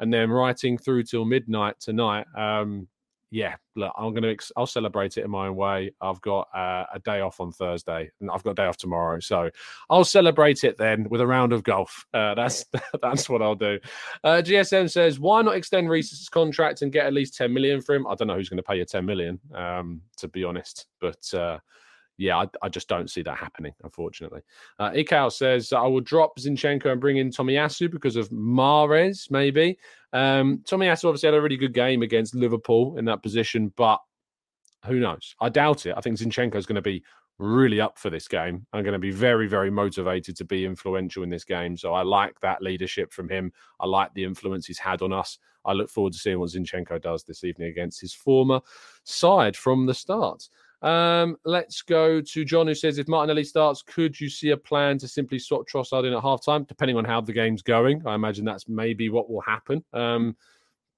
and 0.00 0.12
then 0.12 0.30
writing 0.30 0.76
through 0.76 1.04
till 1.04 1.24
midnight 1.24 1.78
tonight. 1.80 2.26
Um, 2.36 2.88
yeah, 3.32 3.54
look, 3.76 3.92
I'm 3.96 4.12
gonna 4.12 4.34
I'll 4.56 4.66
celebrate 4.66 5.16
it 5.16 5.24
in 5.24 5.30
my 5.30 5.46
own 5.46 5.54
way. 5.54 5.92
I've 6.00 6.20
got 6.20 6.48
uh, 6.52 6.86
a 6.92 6.98
day 6.98 7.20
off 7.20 7.40
on 7.40 7.52
Thursday, 7.52 8.10
and 8.20 8.28
I've 8.28 8.42
got 8.42 8.50
a 8.50 8.54
day 8.54 8.64
off 8.64 8.76
tomorrow, 8.76 9.20
so 9.20 9.50
I'll 9.88 10.04
celebrate 10.04 10.64
it 10.64 10.76
then 10.76 11.06
with 11.08 11.20
a 11.20 11.26
round 11.26 11.52
of 11.52 11.62
golf. 11.62 12.04
Uh, 12.12 12.34
that's 12.34 12.64
that's 13.02 13.28
what 13.28 13.40
I'll 13.40 13.54
do. 13.54 13.78
Uh, 14.24 14.42
GSM 14.44 14.90
says, 14.90 15.20
why 15.20 15.42
not 15.42 15.54
extend 15.54 15.88
Reiss's 15.88 16.28
contract 16.28 16.82
and 16.82 16.92
get 16.92 17.06
at 17.06 17.12
least 17.12 17.36
10 17.36 17.52
million 17.52 17.80
for 17.80 17.94
him? 17.94 18.06
I 18.08 18.16
don't 18.16 18.26
know 18.26 18.34
who's 18.34 18.48
going 18.48 18.56
to 18.56 18.64
pay 18.64 18.78
you 18.78 18.84
10 18.84 19.06
million, 19.06 19.38
um, 19.54 20.02
to 20.16 20.26
be 20.26 20.42
honest, 20.42 20.86
but 21.00 21.32
uh, 21.32 21.58
yeah, 22.20 22.36
I, 22.36 22.48
I, 22.60 22.68
just 22.68 22.86
don't 22.86 23.10
see 23.10 23.22
that 23.22 23.38
happening, 23.38 23.72
unfortunately. 23.82 24.42
Uh, 24.78 24.90
Ikao 24.90 25.32
says, 25.32 25.72
I 25.72 25.86
will 25.86 26.02
drop 26.02 26.38
Zinchenko 26.38 26.86
and 26.86 27.00
bring 27.00 27.16
in 27.16 27.30
Tomiyasu 27.30 27.90
because 27.90 28.14
of 28.16 28.28
Mahrez, 28.28 29.30
maybe. 29.30 29.78
Um, 30.12 30.58
Tomiyasu 30.58 31.06
obviously 31.06 31.28
had 31.28 31.34
a 31.34 31.40
really 31.40 31.56
good 31.56 31.72
game 31.72 32.02
against 32.02 32.34
Liverpool 32.34 32.98
in 32.98 33.06
that 33.06 33.22
position, 33.22 33.72
but 33.74 34.00
who 34.84 35.00
knows? 35.00 35.34
I 35.40 35.48
doubt 35.48 35.86
it. 35.86 35.94
I 35.96 36.02
think 36.02 36.18
Zinchenko 36.18 36.56
is 36.56 36.66
going 36.66 36.76
to 36.76 36.82
be 36.82 37.02
really 37.38 37.80
up 37.80 37.98
for 37.98 38.10
this 38.10 38.28
game. 38.28 38.66
I'm 38.74 38.82
going 38.82 38.92
to 38.92 38.98
be 38.98 39.10
very, 39.10 39.46
very 39.46 39.70
motivated 39.70 40.36
to 40.36 40.44
be 40.44 40.66
influential 40.66 41.22
in 41.22 41.30
this 41.30 41.44
game. 41.44 41.74
So 41.78 41.94
I 41.94 42.02
like 42.02 42.38
that 42.40 42.60
leadership 42.60 43.14
from 43.14 43.30
him. 43.30 43.50
I 43.80 43.86
like 43.86 44.12
the 44.12 44.24
influence 44.24 44.66
he's 44.66 44.78
had 44.78 45.00
on 45.00 45.14
us. 45.14 45.38
I 45.64 45.72
look 45.72 45.88
forward 45.88 46.12
to 46.12 46.18
seeing 46.18 46.38
what 46.38 46.50
Zinchenko 46.50 47.00
does 47.00 47.24
this 47.24 47.44
evening 47.44 47.68
against 47.68 47.98
his 47.98 48.12
former 48.12 48.60
side 49.04 49.56
from 49.56 49.86
the 49.86 49.94
start. 49.94 50.48
Um, 50.82 51.36
let's 51.44 51.82
go 51.82 52.20
to 52.20 52.44
John, 52.44 52.66
who 52.66 52.74
says 52.74 52.98
if 52.98 53.08
Martinelli 53.08 53.44
starts, 53.44 53.82
could 53.82 54.18
you 54.18 54.28
see 54.28 54.50
a 54.50 54.56
plan 54.56 54.98
to 54.98 55.08
simply 55.08 55.38
swap 55.38 55.66
Trossard 55.68 56.06
in 56.06 56.12
at 56.12 56.22
halftime, 56.22 56.66
depending 56.66 56.96
on 56.96 57.04
how 57.04 57.20
the 57.20 57.32
game's 57.32 57.62
going? 57.62 58.02
I 58.06 58.14
imagine 58.14 58.44
that's 58.44 58.68
maybe 58.68 59.10
what 59.10 59.30
will 59.30 59.42
happen. 59.42 59.84
Um, 59.92 60.36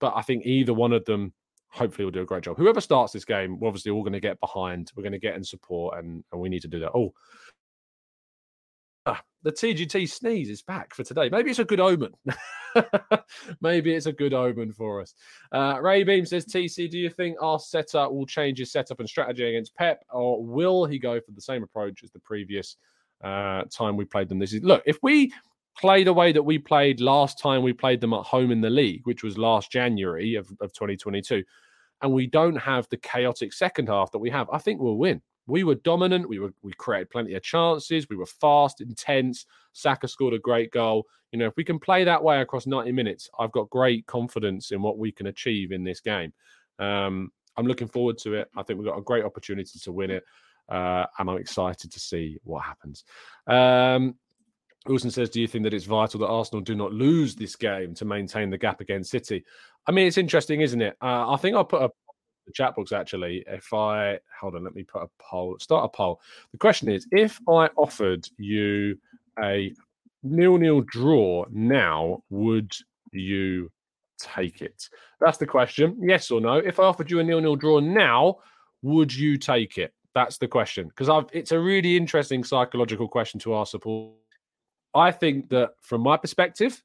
but 0.00 0.12
I 0.16 0.22
think 0.22 0.46
either 0.46 0.74
one 0.74 0.92
of 0.92 1.04
them 1.04 1.32
hopefully 1.68 2.04
will 2.04 2.12
do 2.12 2.22
a 2.22 2.26
great 2.26 2.44
job. 2.44 2.58
Whoever 2.58 2.80
starts 2.80 3.12
this 3.12 3.24
game, 3.24 3.58
we're 3.58 3.68
obviously 3.68 3.90
all 3.90 4.02
going 4.02 4.12
to 4.12 4.20
get 4.20 4.38
behind. 4.40 4.92
We're 4.94 5.02
going 5.02 5.12
to 5.12 5.18
get 5.18 5.36
in 5.36 5.44
support, 5.44 5.98
and, 5.98 6.22
and 6.30 6.40
we 6.40 6.48
need 6.48 6.62
to 6.62 6.68
do 6.68 6.80
that. 6.80 6.92
Oh, 6.94 7.12
the 9.42 9.52
TGT 9.52 10.08
sneeze 10.08 10.48
is 10.48 10.62
back 10.62 10.94
for 10.94 11.02
today. 11.02 11.28
Maybe 11.28 11.50
it's 11.50 11.58
a 11.58 11.64
good 11.64 11.80
omen. 11.80 12.12
Maybe 13.60 13.94
it's 13.94 14.06
a 14.06 14.12
good 14.12 14.34
omen 14.34 14.72
for 14.72 15.00
us. 15.00 15.14
Uh, 15.50 15.78
Ray 15.80 16.04
Beam 16.04 16.24
says, 16.24 16.46
TC, 16.46 16.88
do 16.90 16.98
you 16.98 17.10
think 17.10 17.36
our 17.40 17.58
setup 17.58 18.12
will 18.12 18.26
change 18.26 18.58
his 18.58 18.70
setup 18.70 19.00
and 19.00 19.08
strategy 19.08 19.44
against 19.44 19.74
Pep, 19.74 20.04
or 20.12 20.44
will 20.44 20.84
he 20.84 20.98
go 20.98 21.20
for 21.20 21.32
the 21.32 21.40
same 21.40 21.64
approach 21.64 22.04
as 22.04 22.12
the 22.12 22.20
previous 22.20 22.76
uh, 23.22 23.62
time 23.70 23.96
we 23.96 24.04
played 24.04 24.28
them 24.28 24.38
this 24.38 24.52
is 24.52 24.62
look 24.62 24.82
if 24.84 24.98
we 25.02 25.32
play 25.78 26.02
the 26.04 26.12
way 26.12 26.32
that 26.32 26.42
we 26.42 26.58
played 26.58 27.00
last 27.00 27.38
time 27.38 27.62
we 27.62 27.72
played 27.72 28.00
them 28.00 28.12
at 28.12 28.22
home 28.22 28.50
in 28.50 28.60
the 28.60 28.68
league 28.68 29.00
which 29.04 29.22
was 29.22 29.38
last 29.38 29.70
january 29.70 30.34
of, 30.34 30.48
of 30.60 30.72
2022 30.72 31.42
and 32.02 32.12
we 32.12 32.26
don't 32.26 32.56
have 32.56 32.86
the 32.88 32.96
chaotic 32.96 33.52
second 33.52 33.88
half 33.88 34.10
that 34.10 34.18
we 34.18 34.28
have 34.28 34.50
i 34.52 34.58
think 34.58 34.80
we'll 34.80 34.96
win 34.96 35.22
we 35.46 35.64
were 35.64 35.74
dominant. 35.76 36.28
We 36.28 36.38
were 36.38 36.52
we 36.62 36.72
created 36.72 37.10
plenty 37.10 37.34
of 37.34 37.42
chances. 37.42 38.08
We 38.08 38.16
were 38.16 38.26
fast, 38.26 38.80
intense. 38.80 39.46
Saka 39.72 40.08
scored 40.08 40.34
a 40.34 40.38
great 40.38 40.70
goal. 40.70 41.06
You 41.32 41.38
know, 41.38 41.46
if 41.46 41.56
we 41.56 41.64
can 41.64 41.78
play 41.78 42.04
that 42.04 42.22
way 42.22 42.40
across 42.40 42.66
90 42.66 42.92
minutes, 42.92 43.28
I've 43.38 43.52
got 43.52 43.70
great 43.70 44.06
confidence 44.06 44.70
in 44.70 44.82
what 44.82 44.98
we 44.98 45.10
can 45.10 45.26
achieve 45.26 45.72
in 45.72 45.82
this 45.82 46.00
game. 46.00 46.32
Um, 46.78 47.32
I'm 47.56 47.66
looking 47.66 47.88
forward 47.88 48.18
to 48.18 48.34
it. 48.34 48.48
I 48.56 48.62
think 48.62 48.78
we've 48.78 48.88
got 48.88 48.98
a 48.98 49.02
great 49.02 49.24
opportunity 49.24 49.78
to 49.78 49.92
win 49.92 50.10
it, 50.10 50.24
uh, 50.68 51.06
and 51.18 51.30
I'm 51.30 51.38
excited 51.38 51.90
to 51.90 52.00
see 52.00 52.38
what 52.44 52.64
happens. 52.64 53.04
Um, 53.46 54.16
Wilson 54.86 55.10
says, 55.10 55.30
"Do 55.30 55.40
you 55.40 55.46
think 55.46 55.64
that 55.64 55.74
it's 55.74 55.84
vital 55.84 56.20
that 56.20 56.26
Arsenal 56.26 56.60
do 56.60 56.74
not 56.74 56.92
lose 56.92 57.34
this 57.34 57.56
game 57.56 57.94
to 57.94 58.04
maintain 58.04 58.50
the 58.50 58.58
gap 58.58 58.80
against 58.80 59.10
City?" 59.10 59.44
I 59.86 59.92
mean, 59.92 60.06
it's 60.06 60.18
interesting, 60.18 60.60
isn't 60.60 60.80
it? 60.80 60.96
Uh, 61.00 61.32
I 61.32 61.36
think 61.36 61.56
I'll 61.56 61.64
put 61.64 61.82
a 61.82 61.90
chat 62.52 62.74
box 62.76 62.92
actually. 62.92 63.44
If 63.46 63.72
I 63.72 64.18
hold 64.40 64.54
on, 64.54 64.64
let 64.64 64.74
me 64.74 64.82
put 64.82 65.02
a 65.02 65.08
poll, 65.18 65.56
start 65.58 65.84
a 65.84 65.88
poll. 65.88 66.20
The 66.52 66.58
question 66.58 66.88
is 66.90 67.06
if 67.10 67.40
I 67.48 67.68
offered 67.76 68.28
you 68.38 68.98
a 69.42 69.72
nil 70.22 70.58
nil 70.58 70.82
draw 70.82 71.46
now, 71.50 72.22
would 72.30 72.72
you 73.12 73.70
take 74.18 74.62
it? 74.62 74.88
That's 75.20 75.38
the 75.38 75.46
question. 75.46 75.98
Yes 76.00 76.30
or 76.30 76.40
no? 76.40 76.54
If 76.54 76.78
I 76.78 76.84
offered 76.84 77.10
you 77.10 77.20
a 77.20 77.24
nil 77.24 77.40
nil 77.40 77.56
draw 77.56 77.80
now, 77.80 78.38
would 78.82 79.14
you 79.14 79.36
take 79.36 79.78
it? 79.78 79.92
That's 80.14 80.38
the 80.38 80.48
question. 80.48 80.88
Because 80.88 81.08
I've 81.08 81.26
it's 81.32 81.52
a 81.52 81.58
really 81.58 81.96
interesting 81.96 82.44
psychological 82.44 83.08
question 83.08 83.40
to 83.40 83.56
ask 83.56 83.70
support. 83.70 84.12
I 84.94 85.10
think 85.10 85.48
that 85.48 85.70
from 85.80 86.02
my 86.02 86.16
perspective, 86.16 86.82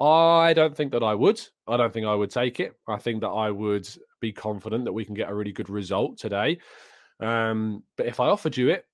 I 0.00 0.52
don't 0.54 0.76
think 0.76 0.92
that 0.92 1.02
I 1.02 1.14
would. 1.14 1.40
I 1.66 1.76
don't 1.76 1.92
think 1.92 2.06
I 2.06 2.14
would 2.14 2.30
take 2.30 2.60
it. 2.60 2.74
I 2.86 2.98
think 2.98 3.20
that 3.22 3.28
I 3.28 3.50
would 3.50 3.88
be 4.20 4.32
confident 4.32 4.84
that 4.84 4.92
we 4.92 5.04
can 5.04 5.14
get 5.14 5.28
a 5.28 5.34
really 5.34 5.52
good 5.52 5.70
result 5.70 6.18
today. 6.18 6.58
Um, 7.20 7.82
but 7.96 8.06
if 8.06 8.20
I 8.20 8.28
offered 8.28 8.56
you 8.56 8.70
it, 8.70 8.86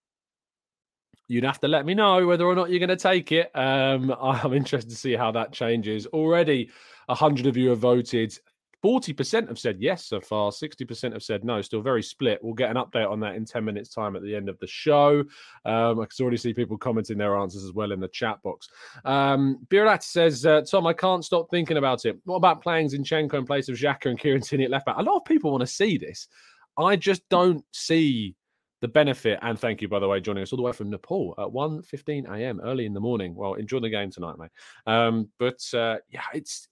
you'd 1.29 1.45
have 1.45 1.61
to 1.61 1.69
let 1.69 1.87
me 1.87 1.95
know 1.95 2.27
whether 2.27 2.45
or 2.45 2.55
not 2.55 2.71
you're 2.71 2.79
going 2.79 2.89
to 2.89 2.97
take 2.97 3.33
it. 3.33 3.51
Um, 3.55 4.15
I'm 4.21 4.55
interested 4.55 4.91
to 4.91 4.97
see 4.97 5.15
how 5.15 5.31
that 5.33 5.53
changes. 5.53 6.07
Already, 6.07 6.71
100 7.07 7.47
of 7.47 7.57
you 7.57 7.71
have 7.71 7.79
voted. 7.79 8.39
40% 8.85 9.49
have 9.49 9.59
said 9.59 9.79
yes 9.81 10.05
so 10.05 10.21
far, 10.21 10.51
60% 10.51 11.13
have 11.15 11.23
said 11.23 11.43
no, 11.43 11.63
still 11.63 11.81
very 11.81 12.03
split. 12.03 12.39
We'll 12.43 12.53
get 12.53 12.71
an 12.71 12.77
update 12.77 13.11
on 13.11 13.19
that 13.21 13.35
in 13.35 13.47
10 13.47 13.65
minutes' 13.65 13.89
time 13.89 14.15
at 14.15 14.23
the 14.23 14.37
end 14.37 14.51
of 14.51 14.59
the 14.59 14.67
show. 14.67 15.21
Um, 15.65 16.01
I 16.01 16.07
can 16.07 16.21
already 16.21 16.37
see 16.37 16.53
people 16.53 16.77
commenting 16.77 17.17
their 17.17 17.35
answers 17.37 17.65
as 17.65 17.73
well 17.73 17.93
in 17.93 18.01
the 18.01 18.09
chat 18.09 18.43
box. 18.43 18.69
Um, 19.07 19.59
Birat 19.69 20.03
says, 20.03 20.45
uh, 20.45 20.61
Tom, 20.71 20.87
I 20.87 20.93
can't 20.93 21.25
stop 21.25 21.49
thinking 21.51 21.79
about 21.79 22.05
it. 22.05 22.19
What 22.25 22.37
about 22.37 22.63
playing 22.63 22.91
Zinchenko 22.91 23.35
in 23.35 23.47
place 23.47 23.71
of 23.71 23.77
Xhaka 23.77 24.11
and 24.11 24.19
Kieran 24.19 24.43
Tierney 24.43 24.65
at 24.65 24.71
left 24.71 24.85
back? 24.85 24.97
A 24.99 25.03
lot 25.03 25.17
of 25.17 25.25
people 25.25 25.51
want 25.51 25.63
to 25.63 25.67
see 25.67 25.97
this. 25.97 26.29
I 26.77 26.97
just 26.97 27.27
don't 27.31 27.65
see 27.73 28.37
the 28.83 28.89
benefit. 28.89 29.39
And 29.41 29.59
thank 29.59 29.81
you, 29.81 29.89
by 29.89 29.99
the 29.99 30.09
way, 30.09 30.21
joining 30.21 30.43
us 30.43 30.53
all 30.53 30.59
the 30.59 30.63
way 30.63 30.73
from 30.73 30.91
Nepal 30.91 31.35
at 31.39 31.51
1 31.51 31.83
15 31.85 32.27
a.m. 32.27 32.61
early 32.63 32.85
in 32.85 32.93
the 32.93 33.01
morning. 33.01 33.35
Well, 33.35 33.55
enjoy 33.55 33.81
the 33.81 33.89
game 33.89 34.11
tonight, 34.11 34.37
mate. 34.39 34.51
Um, 34.87 35.31
but 35.39 35.59
uh, 35.73 35.97
yeah, 36.11 36.25
it's 36.35 36.69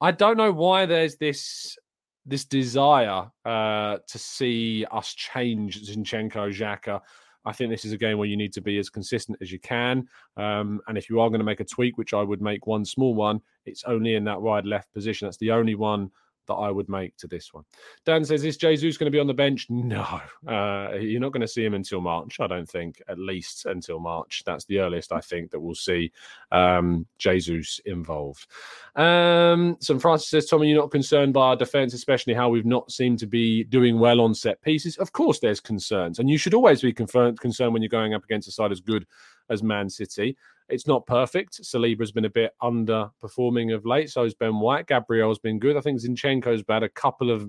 I 0.00 0.12
don't 0.12 0.36
know 0.36 0.52
why 0.52 0.86
there's 0.86 1.16
this 1.16 1.76
this 2.26 2.44
desire 2.44 3.30
uh, 3.44 3.98
to 4.06 4.18
see 4.18 4.84
us 4.90 5.14
change 5.14 5.82
Zinchenko, 5.82 6.52
Xhaka. 6.52 7.00
I 7.44 7.52
think 7.52 7.70
this 7.70 7.86
is 7.86 7.92
a 7.92 7.96
game 7.96 8.18
where 8.18 8.28
you 8.28 8.36
need 8.36 8.52
to 8.52 8.60
be 8.60 8.78
as 8.78 8.90
consistent 8.90 9.38
as 9.40 9.50
you 9.50 9.58
can. 9.58 10.06
Um, 10.36 10.80
and 10.86 10.98
if 10.98 11.08
you 11.08 11.20
are 11.20 11.30
going 11.30 11.40
to 11.40 11.44
make 11.44 11.60
a 11.60 11.64
tweak, 11.64 11.96
which 11.96 12.12
I 12.12 12.22
would 12.22 12.42
make 12.42 12.66
one 12.66 12.84
small 12.84 13.14
one, 13.14 13.40
it's 13.64 13.84
only 13.84 14.14
in 14.16 14.24
that 14.24 14.42
wide 14.42 14.66
left 14.66 14.92
position. 14.92 15.26
That's 15.26 15.38
the 15.38 15.52
only 15.52 15.74
one 15.74 16.10
that 16.48 16.54
I 16.54 16.70
would 16.70 16.88
make 16.88 17.16
to 17.18 17.26
this 17.26 17.54
one. 17.54 17.64
Dan 18.04 18.24
says, 18.24 18.44
Is 18.44 18.56
Jesus 18.56 18.96
going 18.96 19.10
to 19.10 19.14
be 19.14 19.20
on 19.20 19.26
the 19.26 19.34
bench? 19.34 19.66
No. 19.70 20.20
Uh, 20.46 20.94
you're 20.98 21.20
not 21.20 21.32
going 21.32 21.42
to 21.42 21.48
see 21.48 21.64
him 21.64 21.74
until 21.74 22.00
March, 22.00 22.40
I 22.40 22.46
don't 22.46 22.68
think, 22.68 23.00
at 23.08 23.18
least 23.18 23.66
until 23.66 24.00
March. 24.00 24.42
That's 24.44 24.64
the 24.64 24.80
earliest 24.80 25.12
I 25.12 25.20
think 25.20 25.50
that 25.50 25.60
we'll 25.60 25.74
see 25.74 26.10
um, 26.50 27.06
Jesus 27.18 27.80
involved. 27.84 28.46
Um, 28.96 29.76
so 29.80 29.98
Francis 29.98 30.30
says, 30.30 30.46
Tommy, 30.46 30.68
you're 30.68 30.80
not 30.80 30.90
concerned 30.90 31.34
by 31.34 31.48
our 31.48 31.56
defence, 31.56 31.94
especially 31.94 32.34
how 32.34 32.48
we've 32.48 32.66
not 32.66 32.90
seemed 32.90 33.18
to 33.20 33.26
be 33.26 33.64
doing 33.64 33.98
well 33.98 34.20
on 34.20 34.34
set 34.34 34.60
pieces. 34.62 34.96
Of 34.96 35.12
course, 35.12 35.38
there's 35.38 35.60
concerns. 35.60 36.18
And 36.18 36.28
you 36.28 36.38
should 36.38 36.54
always 36.54 36.82
be 36.82 36.92
concerned 36.92 37.38
when 37.72 37.82
you're 37.82 37.88
going 37.88 38.14
up 38.14 38.24
against 38.24 38.48
a 38.48 38.52
side 38.52 38.72
as 38.72 38.80
good 38.80 39.06
as 39.50 39.62
Man 39.62 39.88
City. 39.88 40.36
It's 40.68 40.86
not 40.86 41.06
perfect. 41.06 41.62
Saliba's 41.62 42.12
been 42.12 42.26
a 42.26 42.30
bit 42.30 42.52
underperforming 42.62 43.74
of 43.74 43.86
late. 43.86 44.10
So 44.10 44.24
has 44.24 44.34
Ben 44.34 44.60
White. 44.60 44.86
Gabriel's 44.86 45.38
been 45.38 45.58
good. 45.58 45.76
I 45.76 45.80
think 45.80 46.00
Zinchenko's 46.00 46.62
had 46.68 46.82
a 46.82 46.88
couple 46.88 47.30
of 47.30 47.48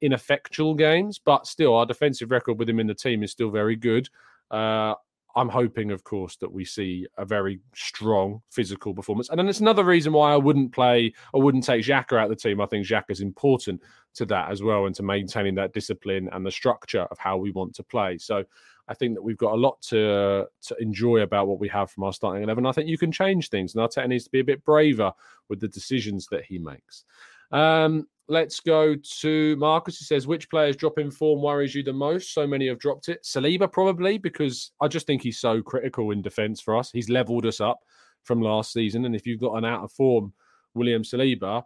ineffectual 0.00 0.74
games, 0.74 1.18
but 1.18 1.46
still, 1.46 1.74
our 1.74 1.86
defensive 1.86 2.30
record 2.30 2.58
with 2.58 2.68
him 2.68 2.80
in 2.80 2.86
the 2.86 2.94
team 2.94 3.22
is 3.22 3.30
still 3.30 3.50
very 3.50 3.76
good. 3.76 4.08
Uh, 4.50 4.94
I'm 5.36 5.50
hoping, 5.50 5.90
of 5.90 6.02
course, 6.02 6.36
that 6.36 6.50
we 6.50 6.64
see 6.64 7.06
a 7.18 7.26
very 7.26 7.60
strong 7.74 8.40
physical 8.50 8.94
performance. 8.94 9.28
And 9.28 9.38
then 9.38 9.48
it's 9.48 9.60
another 9.60 9.84
reason 9.84 10.14
why 10.14 10.32
I 10.32 10.36
wouldn't 10.36 10.72
play 10.72 11.12
or 11.34 11.42
wouldn't 11.42 11.64
take 11.64 11.84
Xhaka 11.84 12.18
out 12.18 12.30
of 12.30 12.30
the 12.30 12.36
team. 12.36 12.58
I 12.58 12.66
think 12.66 12.86
Xhaka 12.86 13.10
is 13.10 13.20
important 13.20 13.82
to 14.14 14.24
that 14.26 14.50
as 14.50 14.62
well 14.62 14.86
and 14.86 14.94
to 14.94 15.02
maintaining 15.02 15.54
that 15.56 15.74
discipline 15.74 16.30
and 16.32 16.44
the 16.44 16.50
structure 16.50 17.02
of 17.10 17.18
how 17.18 17.36
we 17.36 17.50
want 17.50 17.74
to 17.74 17.82
play. 17.82 18.16
So 18.16 18.44
I 18.88 18.94
think 18.94 19.14
that 19.14 19.22
we've 19.22 19.36
got 19.36 19.54
a 19.54 19.56
lot 19.56 19.80
to 19.82 20.46
to 20.62 20.76
enjoy 20.78 21.18
about 21.18 21.48
what 21.48 21.58
we 21.58 21.68
have 21.68 21.90
from 21.90 22.04
our 22.04 22.12
starting 22.12 22.42
eleven. 22.42 22.66
I 22.66 22.72
think 22.72 22.88
you 22.88 22.98
can 22.98 23.12
change 23.12 23.48
things, 23.48 23.74
and 23.74 23.84
Arteta 23.84 24.08
needs 24.08 24.24
to 24.24 24.30
be 24.30 24.40
a 24.40 24.44
bit 24.44 24.64
braver 24.64 25.12
with 25.48 25.60
the 25.60 25.68
decisions 25.68 26.26
that 26.30 26.44
he 26.44 26.58
makes. 26.58 27.04
Um, 27.52 28.06
let's 28.28 28.60
go 28.60 28.96
to 29.20 29.56
Marcus. 29.56 29.98
He 29.98 30.04
says, 30.04 30.26
"Which 30.26 30.50
players 30.50 30.76
drop 30.76 30.98
in 30.98 31.10
form 31.10 31.42
worries 31.42 31.74
you 31.74 31.82
the 31.82 31.92
most?" 31.92 32.32
So 32.32 32.46
many 32.46 32.68
have 32.68 32.78
dropped 32.78 33.08
it. 33.08 33.22
Saliba 33.24 33.70
probably 33.70 34.18
because 34.18 34.72
I 34.80 34.88
just 34.88 35.06
think 35.06 35.22
he's 35.22 35.38
so 35.38 35.62
critical 35.62 36.10
in 36.10 36.22
defence 36.22 36.60
for 36.60 36.76
us. 36.76 36.90
He's 36.90 37.08
levelled 37.08 37.46
us 37.46 37.60
up 37.60 37.80
from 38.24 38.40
last 38.40 38.72
season, 38.72 39.04
and 39.04 39.14
if 39.14 39.26
you've 39.26 39.40
got 39.40 39.54
an 39.54 39.64
out 39.64 39.84
of 39.84 39.92
form 39.92 40.32
William 40.74 41.02
Saliba, 41.02 41.64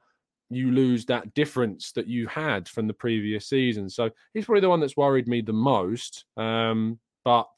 you 0.51 0.71
lose 0.73 1.05
that 1.07 1.33
difference 1.35 1.93
that 1.93 2.09
you 2.09 2.27
had 2.27 2.69
from 2.69 2.87
the 2.87 2.93
previous 2.93 3.47
season. 3.47 3.89
So 3.89 4.11
he's 4.35 4.45
probably 4.47 4.61
the 4.61 4.69
one 4.69 4.81
that's 4.81 4.97
worried 4.97 5.29
me 5.29 5.43
the 5.43 5.53
most. 5.53 6.25
Um, 6.37 6.99
but 7.25 7.49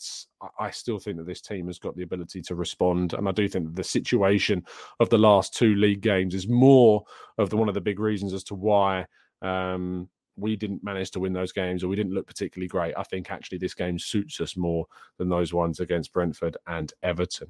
I 0.59 0.70
still 0.70 0.98
think 0.98 1.18
that 1.18 1.27
this 1.27 1.40
team 1.40 1.66
has 1.68 1.79
got 1.79 1.96
the 1.96 2.03
ability 2.03 2.42
to 2.42 2.55
respond, 2.55 3.14
and 3.14 3.29
I 3.29 3.33
do 3.33 3.48
think 3.48 3.66
that 3.66 3.77
the 3.77 3.85
situation 3.85 4.64
of 5.01 5.09
the 5.11 5.18
last 5.18 5.55
two 5.55 5.75
league 5.77 6.01
games 6.01 6.35
is 6.35 6.48
more 6.48 7.05
of 7.38 7.51
the 7.51 7.57
one 7.57 7.68
of 7.68 7.75
the 7.75 7.81
big 7.81 8.01
reasons 8.01 8.33
as 8.33 8.44
to 8.44 8.55
why 8.55 9.07
um, 9.40 10.09
we 10.37 10.57
didn't 10.57 10.83
manage 10.83 11.11
to 11.11 11.20
win 11.20 11.33
those 11.33 11.53
games 11.53 11.85
or 11.85 11.88
we 11.88 11.96
didn't 11.96 12.14
look 12.14 12.27
particularly 12.27 12.68
great. 12.68 12.94
I 12.96 13.03
think 13.03 13.31
actually 13.31 13.59
this 13.59 13.75
game 13.75 13.98
suits 13.98 14.40
us 14.40 14.57
more 14.57 14.87
than 15.18 15.29
those 15.29 15.53
ones 15.53 15.81
against 15.81 16.12
Brentford 16.12 16.57
and 16.66 16.92
Everton. 17.03 17.48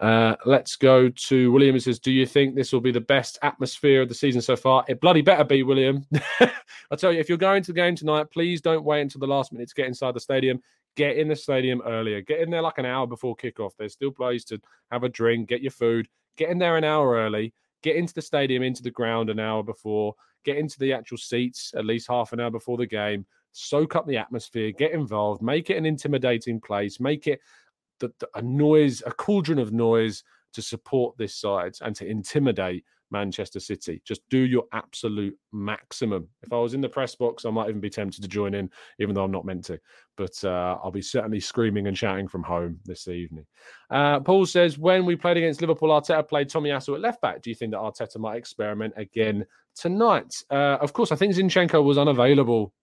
Uh, 0.00 0.36
let's 0.46 0.76
go 0.76 1.08
to 1.08 1.52
William. 1.52 1.74
He 1.74 1.80
says, 1.80 1.98
Do 1.98 2.12
you 2.12 2.26
think 2.26 2.54
this 2.54 2.72
will 2.72 2.80
be 2.80 2.92
the 2.92 3.00
best 3.00 3.38
atmosphere 3.42 4.02
of 4.02 4.08
the 4.08 4.14
season 4.14 4.40
so 4.40 4.56
far? 4.56 4.84
It 4.88 5.00
bloody 5.00 5.22
better 5.22 5.44
be, 5.44 5.62
William. 5.62 6.06
I 6.40 6.96
tell 6.96 7.12
you, 7.12 7.20
if 7.20 7.28
you're 7.28 7.38
going 7.38 7.62
to 7.62 7.72
the 7.72 7.80
game 7.80 7.94
tonight, 7.94 8.30
please 8.30 8.60
don't 8.60 8.84
wait 8.84 9.02
until 9.02 9.20
the 9.20 9.26
last 9.26 9.52
minute 9.52 9.68
to 9.68 9.74
get 9.74 9.86
inside 9.86 10.14
the 10.14 10.20
stadium 10.20 10.62
get 10.96 11.16
in 11.16 11.28
the 11.28 11.36
stadium 11.36 11.82
earlier. 11.84 12.20
Get 12.20 12.40
in 12.40 12.50
there 12.50 12.62
like 12.62 12.78
an 12.78 12.86
hour 12.86 13.06
before 13.06 13.36
kickoff. 13.36 13.72
There's 13.78 13.92
still 13.92 14.10
place 14.10 14.44
to 14.44 14.60
have 14.90 15.04
a 15.04 15.08
drink, 15.08 15.48
get 15.48 15.62
your 15.62 15.70
food, 15.70 16.08
get 16.36 16.50
in 16.50 16.58
there 16.58 16.76
an 16.76 16.84
hour 16.84 17.14
early, 17.14 17.52
get 17.82 17.96
into 17.96 18.14
the 18.14 18.22
stadium, 18.22 18.62
into 18.62 18.82
the 18.82 18.90
ground 18.90 19.30
an 19.30 19.40
hour 19.40 19.62
before, 19.62 20.14
get 20.44 20.56
into 20.56 20.78
the 20.78 20.92
actual 20.92 21.18
seats 21.18 21.72
at 21.76 21.84
least 21.84 22.08
half 22.08 22.32
an 22.32 22.40
hour 22.40 22.50
before 22.50 22.76
the 22.76 22.86
game, 22.86 23.26
soak 23.52 23.96
up 23.96 24.06
the 24.06 24.16
atmosphere, 24.16 24.72
get 24.72 24.92
involved, 24.92 25.42
make 25.42 25.70
it 25.70 25.76
an 25.76 25.86
intimidating 25.86 26.60
place, 26.60 27.00
make 27.00 27.26
it 27.26 27.40
the, 28.00 28.12
the, 28.18 28.28
a 28.34 28.42
noise, 28.42 29.02
a 29.06 29.12
cauldron 29.12 29.58
of 29.58 29.72
noise 29.72 30.24
to 30.52 30.62
support 30.62 31.16
this 31.18 31.34
side 31.34 31.74
and 31.80 31.94
to 31.96 32.06
intimidate 32.06 32.84
Manchester 33.14 33.60
City. 33.60 34.02
Just 34.04 34.20
do 34.28 34.38
your 34.38 34.64
absolute 34.72 35.38
maximum. 35.52 36.28
If 36.42 36.52
I 36.52 36.58
was 36.58 36.74
in 36.74 36.80
the 36.80 36.88
press 36.88 37.14
box, 37.14 37.44
I 37.44 37.50
might 37.50 37.68
even 37.68 37.80
be 37.80 37.88
tempted 37.88 38.20
to 38.22 38.28
join 38.28 38.54
in, 38.54 38.68
even 38.98 39.14
though 39.14 39.22
I'm 39.22 39.30
not 39.30 39.44
meant 39.44 39.64
to. 39.66 39.78
But 40.16 40.32
uh, 40.42 40.78
I'll 40.82 40.90
be 40.90 41.00
certainly 41.00 41.40
screaming 41.40 41.86
and 41.86 41.96
shouting 41.96 42.26
from 42.26 42.42
home 42.42 42.80
this 42.84 43.06
evening. 43.06 43.46
Uh, 43.88 44.18
Paul 44.20 44.46
says, 44.46 44.78
when 44.78 45.06
we 45.06 45.14
played 45.14 45.36
against 45.36 45.60
Liverpool, 45.60 45.90
Arteta 45.90 46.28
played 46.28 46.48
Tomiyasu 46.48 46.94
at 46.94 47.00
left 47.00 47.22
back. 47.22 47.40
Do 47.40 47.50
you 47.50 47.56
think 47.56 47.70
that 47.70 47.78
Arteta 47.78 48.18
might 48.18 48.36
experiment 48.36 48.94
again 48.96 49.46
tonight? 49.76 50.34
Uh, 50.50 50.78
of 50.80 50.92
course, 50.92 51.12
I 51.12 51.16
think 51.16 51.34
Zinchenko 51.34 51.82
was 51.84 51.96
unavailable 51.96 52.74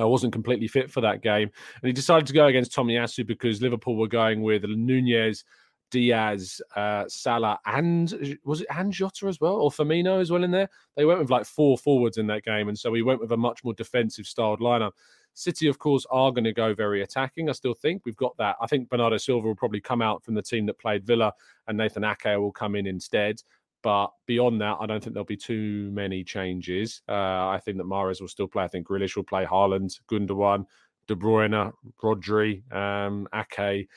uh, 0.00 0.08
wasn't 0.08 0.32
completely 0.32 0.68
fit 0.68 0.90
for 0.90 1.00
that 1.02 1.22
game. 1.22 1.50
And 1.82 1.86
he 1.86 1.92
decided 1.92 2.26
to 2.26 2.32
go 2.32 2.46
against 2.46 2.72
Tommy 2.72 2.94
Tomiyasu 2.94 3.26
because 3.26 3.60
Liverpool 3.60 3.96
were 3.96 4.08
going 4.08 4.42
with 4.42 4.64
Nunez, 4.64 5.44
Diaz, 5.92 6.60
uh, 6.74 7.04
Salah, 7.06 7.60
and 7.66 8.38
was 8.44 8.62
it 8.62 8.66
and 8.76 8.92
Jota 8.92 9.26
as 9.26 9.40
well, 9.40 9.56
or 9.56 9.70
Firmino 9.70 10.20
as 10.20 10.32
well 10.32 10.42
in 10.42 10.50
there? 10.50 10.68
They 10.96 11.04
went 11.04 11.20
with 11.20 11.30
like 11.30 11.44
four 11.44 11.78
forwards 11.78 12.16
in 12.16 12.26
that 12.28 12.44
game, 12.44 12.68
and 12.68 12.76
so 12.76 12.90
we 12.90 13.02
went 13.02 13.20
with 13.20 13.30
a 13.30 13.36
much 13.36 13.62
more 13.62 13.74
defensive 13.74 14.26
styled 14.26 14.60
lineup. 14.60 14.92
City, 15.34 15.68
of 15.68 15.78
course, 15.78 16.04
are 16.10 16.32
going 16.32 16.44
to 16.44 16.52
go 16.52 16.74
very 16.74 17.02
attacking. 17.02 17.48
I 17.48 17.52
still 17.52 17.74
think 17.74 18.04
we've 18.04 18.16
got 18.16 18.36
that. 18.38 18.56
I 18.60 18.66
think 18.66 18.88
Bernardo 18.88 19.18
Silva 19.18 19.46
will 19.46 19.54
probably 19.54 19.80
come 19.80 20.02
out 20.02 20.24
from 20.24 20.34
the 20.34 20.42
team 20.42 20.66
that 20.66 20.78
played 20.78 21.06
Villa, 21.06 21.32
and 21.68 21.78
Nathan 21.78 22.04
Ake 22.04 22.38
will 22.38 22.52
come 22.52 22.74
in 22.74 22.86
instead. 22.86 23.42
But 23.82 24.08
beyond 24.26 24.60
that, 24.60 24.78
I 24.80 24.86
don't 24.86 25.02
think 25.02 25.12
there'll 25.12 25.24
be 25.24 25.36
too 25.36 25.90
many 25.92 26.24
changes. 26.24 27.02
Uh, 27.08 27.48
I 27.48 27.60
think 27.62 27.76
that 27.78 27.86
Mahrez 27.86 28.20
will 28.20 28.28
still 28.28 28.46
play. 28.46 28.64
I 28.64 28.68
think 28.68 28.86
Grealish 28.86 29.16
will 29.16 29.24
play 29.24 29.44
Haaland, 29.44 30.00
Gundogan, 30.10 30.64
De 31.08 31.16
Bruyne, 31.16 31.72
Rodri, 32.02 32.72
um, 32.72 33.28
Ake, 33.34 33.88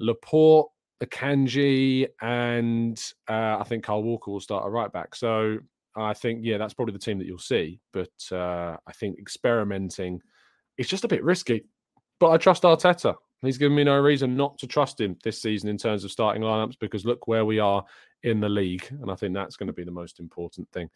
Laporte, 0.00 0.70
Akanji, 1.02 2.06
and 2.20 3.02
uh, 3.28 3.56
I 3.58 3.64
think 3.64 3.84
Kyle 3.84 4.02
Walker 4.02 4.30
will 4.30 4.40
start 4.40 4.66
a 4.66 4.70
right 4.70 4.92
back. 4.92 5.14
So 5.14 5.58
I 5.96 6.14
think, 6.14 6.40
yeah, 6.42 6.58
that's 6.58 6.74
probably 6.74 6.92
the 6.92 6.98
team 6.98 7.18
that 7.18 7.26
you'll 7.26 7.38
see. 7.38 7.80
But 7.92 8.10
uh, 8.32 8.76
I 8.86 8.92
think 8.92 9.18
experimenting 9.18 10.20
is 10.78 10.88
just 10.88 11.04
a 11.04 11.08
bit 11.08 11.24
risky. 11.24 11.64
But 12.18 12.30
I 12.30 12.36
trust 12.36 12.64
Arteta. 12.64 13.14
He's 13.42 13.58
given 13.58 13.74
me 13.74 13.84
no 13.84 13.98
reason 13.98 14.36
not 14.36 14.58
to 14.58 14.66
trust 14.66 15.00
him 15.00 15.16
this 15.22 15.40
season 15.40 15.68
in 15.68 15.78
terms 15.78 16.04
of 16.04 16.10
starting 16.10 16.42
lineups 16.42 16.78
because 16.78 17.06
look 17.06 17.26
where 17.26 17.44
we 17.44 17.58
are 17.58 17.84
in 18.22 18.40
the 18.40 18.48
league. 18.48 18.86
And 19.00 19.10
I 19.10 19.14
think 19.14 19.34
that's 19.34 19.56
going 19.56 19.68
to 19.68 19.72
be 19.72 19.84
the 19.84 19.90
most 19.90 20.20
important 20.20 20.70
thing. 20.72 20.90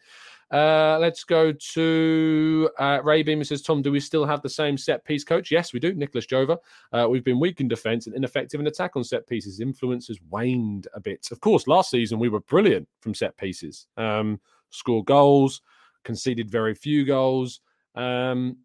Uh, 0.51 0.97
let's 0.99 1.23
go 1.23 1.51
to 1.51 2.69
uh, 2.77 2.99
Ray 3.03 3.23
Beamer 3.23 3.43
says, 3.43 3.63
Tom, 3.63 3.81
do 3.81 3.91
we 3.91 3.99
still 3.99 4.25
have 4.25 4.41
the 4.41 4.49
same 4.49 4.77
set 4.77 5.03
piece 5.05 5.23
coach? 5.23 5.51
Yes, 5.51 5.73
we 5.73 5.79
do. 5.79 5.93
Nicolas 5.93 6.27
Jover. 6.27 6.57
Uh, 6.91 7.07
we've 7.09 7.23
been 7.23 7.39
weak 7.39 7.61
in 7.61 7.67
defence 7.67 8.05
and 8.05 8.15
ineffective 8.15 8.59
in 8.59 8.67
attack 8.67 8.95
on 8.95 9.03
set 9.03 9.27
pieces. 9.27 9.59
Influence 9.59 10.07
has 10.07 10.19
waned 10.29 10.87
a 10.93 10.99
bit. 10.99 11.27
Of 11.31 11.39
course, 11.39 11.67
last 11.67 11.89
season 11.89 12.19
we 12.19 12.29
were 12.29 12.41
brilliant 12.41 12.87
from 13.01 13.15
set 13.15 13.35
pieces, 13.37 13.87
um, 13.97 14.39
scored 14.69 15.05
goals, 15.05 15.61
conceded 16.03 16.51
very 16.51 16.75
few 16.75 17.05
goals. 17.05 17.61
Um, 17.95 18.57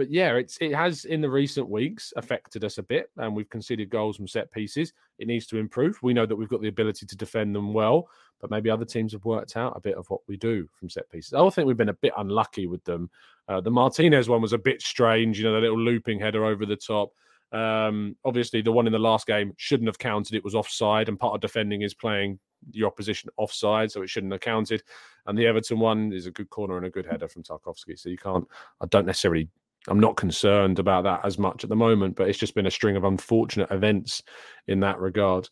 but 0.00 0.10
yeah, 0.10 0.34
it's 0.36 0.56
it 0.62 0.74
has 0.74 1.04
in 1.04 1.20
the 1.20 1.28
recent 1.28 1.68
weeks 1.68 2.14
affected 2.16 2.64
us 2.64 2.78
a 2.78 2.82
bit, 2.82 3.10
and 3.18 3.36
we've 3.36 3.50
conceded 3.50 3.90
goals 3.90 4.16
from 4.16 4.26
set 4.26 4.50
pieces. 4.50 4.94
It 5.18 5.26
needs 5.26 5.46
to 5.48 5.58
improve. 5.58 5.98
We 6.02 6.14
know 6.14 6.24
that 6.24 6.34
we've 6.34 6.48
got 6.48 6.62
the 6.62 6.68
ability 6.68 7.04
to 7.04 7.16
defend 7.18 7.54
them 7.54 7.74
well, 7.74 8.08
but 8.40 8.50
maybe 8.50 8.70
other 8.70 8.86
teams 8.86 9.12
have 9.12 9.26
worked 9.26 9.58
out 9.58 9.76
a 9.76 9.80
bit 9.80 9.96
of 9.96 10.08
what 10.08 10.22
we 10.26 10.38
do 10.38 10.66
from 10.72 10.88
set 10.88 11.10
pieces. 11.10 11.34
I 11.34 11.50
think 11.50 11.68
we've 11.68 11.76
been 11.76 11.90
a 11.90 11.92
bit 11.92 12.14
unlucky 12.16 12.66
with 12.66 12.82
them. 12.84 13.10
Uh, 13.46 13.60
the 13.60 13.70
Martinez 13.70 14.26
one 14.26 14.40
was 14.40 14.54
a 14.54 14.58
bit 14.58 14.80
strange, 14.80 15.36
you 15.36 15.44
know, 15.44 15.52
the 15.52 15.60
little 15.60 15.78
looping 15.78 16.18
header 16.18 16.46
over 16.46 16.64
the 16.64 16.76
top. 16.76 17.12
Um, 17.52 18.16
obviously, 18.24 18.62
the 18.62 18.72
one 18.72 18.86
in 18.86 18.94
the 18.94 18.98
last 18.98 19.26
game 19.26 19.52
shouldn't 19.58 19.88
have 19.88 19.98
counted. 19.98 20.34
It 20.34 20.44
was 20.44 20.54
offside, 20.54 21.10
and 21.10 21.20
part 21.20 21.34
of 21.34 21.42
defending 21.42 21.82
is 21.82 21.92
playing 21.92 22.38
your 22.72 22.86
opposition 22.86 23.28
offside, 23.36 23.92
so 23.92 24.00
it 24.00 24.08
shouldn't 24.08 24.32
have 24.32 24.40
counted. 24.40 24.82
And 25.26 25.36
the 25.36 25.46
Everton 25.46 25.78
one 25.78 26.10
is 26.14 26.24
a 26.24 26.30
good 26.30 26.48
corner 26.48 26.78
and 26.78 26.86
a 26.86 26.90
good 26.90 27.04
header 27.04 27.28
from 27.28 27.42
Tarkowski. 27.42 27.98
So 27.98 28.08
you 28.08 28.16
can't. 28.16 28.48
I 28.80 28.86
don't 28.86 29.04
necessarily 29.04 29.50
I'm 29.88 30.00
not 30.00 30.16
concerned 30.16 30.78
about 30.78 31.04
that 31.04 31.20
as 31.24 31.38
much 31.38 31.64
at 31.64 31.70
the 31.70 31.76
moment, 31.76 32.16
but 32.16 32.28
it's 32.28 32.38
just 32.38 32.54
been 32.54 32.66
a 32.66 32.70
string 32.70 32.96
of 32.96 33.04
unfortunate 33.04 33.70
events 33.70 34.22
in 34.68 34.80
that 34.80 34.98
regard. 34.98 35.48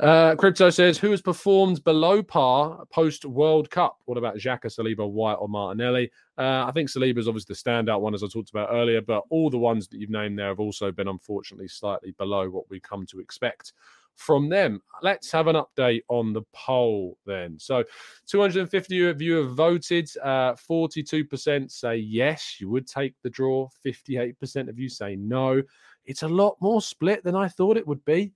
Uh, 0.00 0.34
Crypto 0.34 0.70
says, 0.70 0.96
who 0.96 1.10
has 1.10 1.20
performed 1.20 1.84
below 1.84 2.22
par 2.22 2.84
post 2.90 3.26
World 3.26 3.70
Cup? 3.70 3.98
What 4.06 4.16
about 4.16 4.36
Xhaka, 4.36 4.66
Saliba, 4.66 5.08
White, 5.08 5.34
or 5.34 5.48
Martinelli? 5.48 6.10
Uh, 6.38 6.64
I 6.66 6.72
think 6.72 6.88
Saliba 6.88 7.18
is 7.18 7.28
obviously 7.28 7.52
the 7.52 7.70
standout 7.70 8.00
one, 8.00 8.14
as 8.14 8.22
I 8.22 8.28
talked 8.28 8.50
about 8.50 8.70
earlier, 8.72 9.02
but 9.02 9.24
all 9.28 9.50
the 9.50 9.58
ones 9.58 9.88
that 9.88 9.98
you've 9.98 10.10
named 10.10 10.38
there 10.38 10.48
have 10.48 10.60
also 10.60 10.90
been 10.90 11.08
unfortunately 11.08 11.68
slightly 11.68 12.12
below 12.12 12.48
what 12.48 12.68
we 12.70 12.80
come 12.80 13.04
to 13.06 13.20
expect 13.20 13.74
from 14.16 14.48
them. 14.48 14.80
Let's 15.02 15.30
have 15.30 15.46
an 15.46 15.56
update 15.56 16.02
on 16.08 16.32
the 16.32 16.42
poll 16.52 17.18
then. 17.26 17.58
So, 17.58 17.84
250 18.26 19.08
of 19.08 19.22
you 19.22 19.36
have 19.36 19.54
voted. 19.54 20.10
Uh, 20.22 20.54
42% 20.54 21.70
say 21.70 21.96
yes, 21.96 22.56
you 22.60 22.68
would 22.70 22.86
take 22.86 23.14
the 23.22 23.30
draw. 23.30 23.68
58% 23.84 24.68
of 24.68 24.78
you 24.78 24.88
say 24.88 25.16
no. 25.16 25.62
It's 26.04 26.22
a 26.22 26.28
lot 26.28 26.56
more 26.60 26.80
split 26.80 27.22
than 27.24 27.36
I 27.36 27.48
thought 27.48 27.76
it 27.76 27.86
would 27.86 28.04
be. 28.04 28.32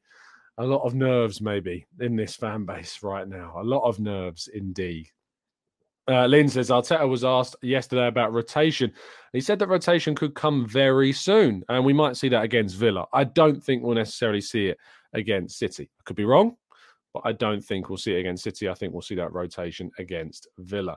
A 0.59 0.65
lot 0.65 0.85
of 0.85 0.95
nerves, 0.95 1.41
maybe, 1.41 1.87
in 2.01 2.17
this 2.17 2.37
fan 2.37 2.67
base 2.67 3.03
right 3.03 3.27
now. 3.27 3.55
A 3.59 3.65
lot 3.65 3.83
of 3.89 3.99
nerves 3.99 4.49
indeed. 4.53 5.09
Uh, 6.09 6.27
Lynn 6.27 6.49
says 6.49 6.71
Arteta 6.71 7.09
was 7.09 7.25
asked 7.25 7.55
yesterday 7.63 8.09
about 8.09 8.33
rotation. 8.33 8.93
He 9.33 9.41
said 9.41 9.61
that 9.61 9.69
rotation 9.69 10.15
could 10.15 10.35
come 10.35 10.67
very 10.67 11.13
soon, 11.13 11.63
and 11.69 11.85
we 11.85 11.93
might 11.93 12.17
see 12.17 12.29
that 12.31 12.43
against 12.43 12.77
Villa. 12.77 13.07
I 13.13 13.25
don't 13.25 13.63
think 13.63 13.83
we'll 13.83 13.95
necessarily 13.95 14.41
see 14.41 14.67
it 14.67 14.79
against 15.13 15.59
City. 15.59 15.91
I 15.99 16.03
could 16.05 16.17
be 16.17 16.25
wrong, 16.25 16.57
but 17.13 17.23
I 17.25 17.33
don't 17.33 17.63
think 17.63 17.89
we'll 17.89 17.99
see 17.99 18.15
it 18.15 18.21
against 18.21 18.45
City. 18.45 18.69
I 18.69 18.75
think 18.75 18.93
we'll 18.93 19.03
see 19.03 19.17
that 19.17 19.33
rotation 19.33 19.91
against 19.99 20.49
Villa. 20.59 20.97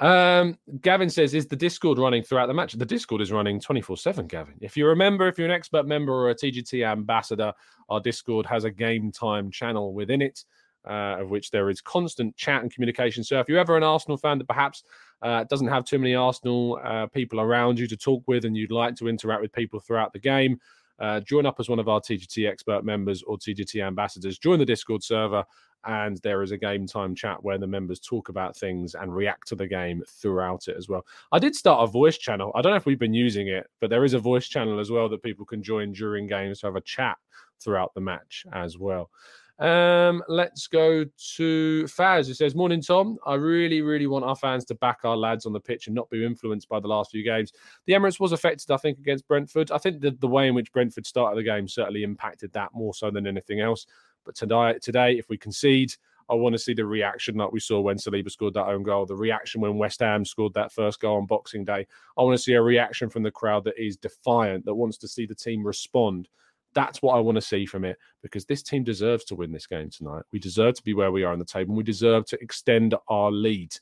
Um, 0.00 0.58
Gavin 0.80 1.10
says, 1.10 1.34
Is 1.34 1.46
the 1.46 1.56
Discord 1.56 1.98
running 1.98 2.22
throughout 2.22 2.46
the 2.46 2.54
match? 2.54 2.72
The 2.72 2.84
Discord 2.84 3.20
is 3.20 3.32
running 3.32 3.60
24 3.60 3.96
7, 3.96 4.26
Gavin. 4.26 4.54
If 4.60 4.76
you 4.76 4.86
remember, 4.86 5.28
if 5.28 5.38
you're 5.38 5.48
an 5.48 5.54
expert 5.54 5.86
member 5.86 6.12
or 6.12 6.30
a 6.30 6.34
TGT 6.34 6.84
ambassador, 6.86 7.52
our 7.88 8.00
Discord 8.00 8.46
has 8.46 8.64
a 8.64 8.70
game 8.70 9.12
time 9.12 9.50
channel 9.50 9.94
within 9.94 10.22
it. 10.22 10.44
Uh, 10.86 11.16
of 11.18 11.30
which 11.30 11.50
there 11.50 11.70
is 11.70 11.80
constant 11.80 12.36
chat 12.36 12.60
and 12.60 12.70
communication. 12.70 13.24
So 13.24 13.40
if 13.40 13.48
you're 13.48 13.58
ever 13.58 13.74
an 13.74 13.82
Arsenal 13.82 14.18
fan 14.18 14.36
that 14.36 14.46
perhaps 14.46 14.84
uh, 15.22 15.44
doesn't 15.44 15.68
have 15.68 15.86
too 15.86 15.98
many 15.98 16.14
Arsenal 16.14 16.78
uh, 16.84 17.06
people 17.06 17.40
around 17.40 17.78
you 17.78 17.86
to 17.86 17.96
talk 17.96 18.22
with 18.26 18.44
and 18.44 18.54
you'd 18.54 18.70
like 18.70 18.94
to 18.96 19.08
interact 19.08 19.40
with 19.40 19.50
people 19.50 19.80
throughout 19.80 20.12
the 20.12 20.18
game, 20.18 20.60
uh, 20.98 21.20
join 21.20 21.46
up 21.46 21.56
as 21.58 21.68
one 21.68 21.78
of 21.78 21.88
our 21.88 22.00
TGT 22.00 22.48
expert 22.48 22.84
members 22.84 23.22
or 23.22 23.36
TGT 23.36 23.84
ambassadors. 23.84 24.38
Join 24.38 24.58
the 24.58 24.64
Discord 24.64 25.02
server, 25.02 25.44
and 25.84 26.18
there 26.22 26.42
is 26.42 26.52
a 26.52 26.56
game 26.56 26.86
time 26.86 27.14
chat 27.14 27.42
where 27.42 27.58
the 27.58 27.66
members 27.66 28.00
talk 28.00 28.28
about 28.28 28.56
things 28.56 28.94
and 28.94 29.14
react 29.14 29.48
to 29.48 29.56
the 29.56 29.66
game 29.66 30.02
throughout 30.08 30.68
it 30.68 30.76
as 30.76 30.88
well. 30.88 31.04
I 31.32 31.38
did 31.38 31.54
start 31.54 31.82
a 31.82 31.90
voice 31.90 32.18
channel. 32.18 32.52
I 32.54 32.62
don't 32.62 32.70
know 32.70 32.76
if 32.76 32.86
we've 32.86 32.98
been 32.98 33.14
using 33.14 33.48
it, 33.48 33.66
but 33.80 33.90
there 33.90 34.04
is 34.04 34.14
a 34.14 34.18
voice 34.18 34.48
channel 34.48 34.78
as 34.78 34.90
well 34.90 35.08
that 35.08 35.22
people 35.22 35.44
can 35.44 35.62
join 35.62 35.92
during 35.92 36.26
games 36.26 36.60
to 36.60 36.66
have 36.66 36.76
a 36.76 36.80
chat 36.80 37.16
throughout 37.60 37.94
the 37.94 38.00
match 38.00 38.46
as 38.52 38.78
well. 38.78 39.10
Um, 39.58 40.22
let's 40.28 40.66
go 40.66 41.04
to 41.36 41.84
Faz. 41.84 42.28
It 42.28 42.34
says, 42.34 42.54
Morning, 42.54 42.82
Tom. 42.82 43.18
I 43.24 43.34
really, 43.34 43.82
really 43.82 44.06
want 44.06 44.24
our 44.24 44.34
fans 44.34 44.64
to 44.66 44.74
back 44.74 45.00
our 45.04 45.16
lads 45.16 45.46
on 45.46 45.52
the 45.52 45.60
pitch 45.60 45.86
and 45.86 45.94
not 45.94 46.10
be 46.10 46.24
influenced 46.24 46.68
by 46.68 46.80
the 46.80 46.88
last 46.88 47.12
few 47.12 47.22
games. 47.22 47.52
The 47.86 47.92
Emirates 47.92 48.18
was 48.18 48.32
affected, 48.32 48.70
I 48.72 48.76
think, 48.78 48.98
against 48.98 49.28
Brentford. 49.28 49.70
I 49.70 49.78
think 49.78 50.00
the, 50.00 50.10
the 50.10 50.28
way 50.28 50.48
in 50.48 50.54
which 50.54 50.72
Brentford 50.72 51.06
started 51.06 51.38
the 51.38 51.48
game 51.48 51.68
certainly 51.68 52.02
impacted 52.02 52.52
that 52.52 52.70
more 52.74 52.94
so 52.94 53.10
than 53.10 53.26
anything 53.26 53.60
else. 53.60 53.86
But 54.24 54.34
tonight, 54.34 54.82
today, 54.82 55.18
if 55.18 55.28
we 55.28 55.36
concede, 55.36 55.94
I 56.28 56.34
want 56.34 56.54
to 56.54 56.58
see 56.58 56.74
the 56.74 56.86
reaction 56.86 57.36
that 57.36 57.52
we 57.52 57.60
saw 57.60 57.80
when 57.80 57.98
Saliba 57.98 58.30
scored 58.30 58.54
that 58.54 58.66
own 58.66 58.82
goal, 58.82 59.06
the 59.06 59.14
reaction 59.14 59.60
when 59.60 59.76
West 59.76 60.00
Ham 60.00 60.24
scored 60.24 60.54
that 60.54 60.72
first 60.72 60.98
goal 60.98 61.18
on 61.18 61.26
Boxing 61.26 61.64
Day. 61.64 61.86
I 62.18 62.22
want 62.22 62.36
to 62.36 62.42
see 62.42 62.54
a 62.54 62.62
reaction 62.62 63.10
from 63.10 63.22
the 63.22 63.30
crowd 63.30 63.64
that 63.64 63.78
is 63.78 63.96
defiant, 63.96 64.64
that 64.64 64.74
wants 64.74 64.96
to 64.98 65.08
see 65.08 65.26
the 65.26 65.34
team 65.34 65.64
respond 65.64 66.28
that's 66.74 67.02
what 67.02 67.16
I 67.16 67.20
want 67.20 67.36
to 67.36 67.42
see 67.42 67.66
from 67.66 67.84
it 67.84 67.96
because 68.22 68.44
this 68.44 68.62
team 68.62 68.84
deserves 68.84 69.24
to 69.26 69.34
win 69.34 69.52
this 69.52 69.66
game 69.66 69.90
tonight. 69.90 70.22
We 70.32 70.38
deserve 70.38 70.74
to 70.74 70.82
be 70.82 70.94
where 70.94 71.12
we 71.12 71.24
are 71.24 71.32
on 71.32 71.38
the 71.38 71.44
table 71.44 71.70
and 71.70 71.78
we 71.78 71.84
deserve 71.84 72.26
to 72.26 72.38
extend 72.40 72.94
our 73.08 73.30
lead. 73.30 73.74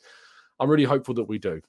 I'm 0.61 0.71
really 0.71 0.85
hopeful 0.85 1.15
that 1.15 1.25
we 1.25 1.39
do. 1.39 1.61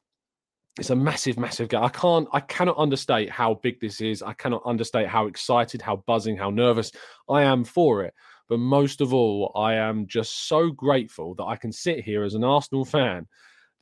It's 0.80 0.90
a 0.90 0.96
massive, 0.96 1.38
massive 1.38 1.70
game. 1.70 1.84
I 1.84 1.90
can't, 1.90 2.28
I 2.34 2.40
cannot 2.40 2.78
understate 2.78 3.30
how 3.30 3.56
big 3.56 3.80
this 3.80 4.02
is. 4.02 4.24
I 4.24 4.34
cannot 4.34 4.64
understate 4.66 5.08
how 5.08 5.28
excited, 5.28 5.82
how 5.82 5.98
buzzing, 6.08 6.36
how 6.36 6.50
nervous 6.50 6.92
I 7.30 7.44
am 7.44 7.64
for 7.64 8.04
it. 8.04 8.14
But 8.50 8.60
most 8.60 9.00
of 9.00 9.14
all, 9.14 9.52
I 9.56 9.76
am 9.76 10.08
just 10.08 10.48
so 10.48 10.72
grateful 10.72 11.36
that 11.36 11.46
I 11.46 11.56
can 11.56 11.72
sit 11.72 12.04
here 12.04 12.24
as 12.24 12.34
an 12.34 12.44
Arsenal 12.44 12.86
fan 12.86 13.28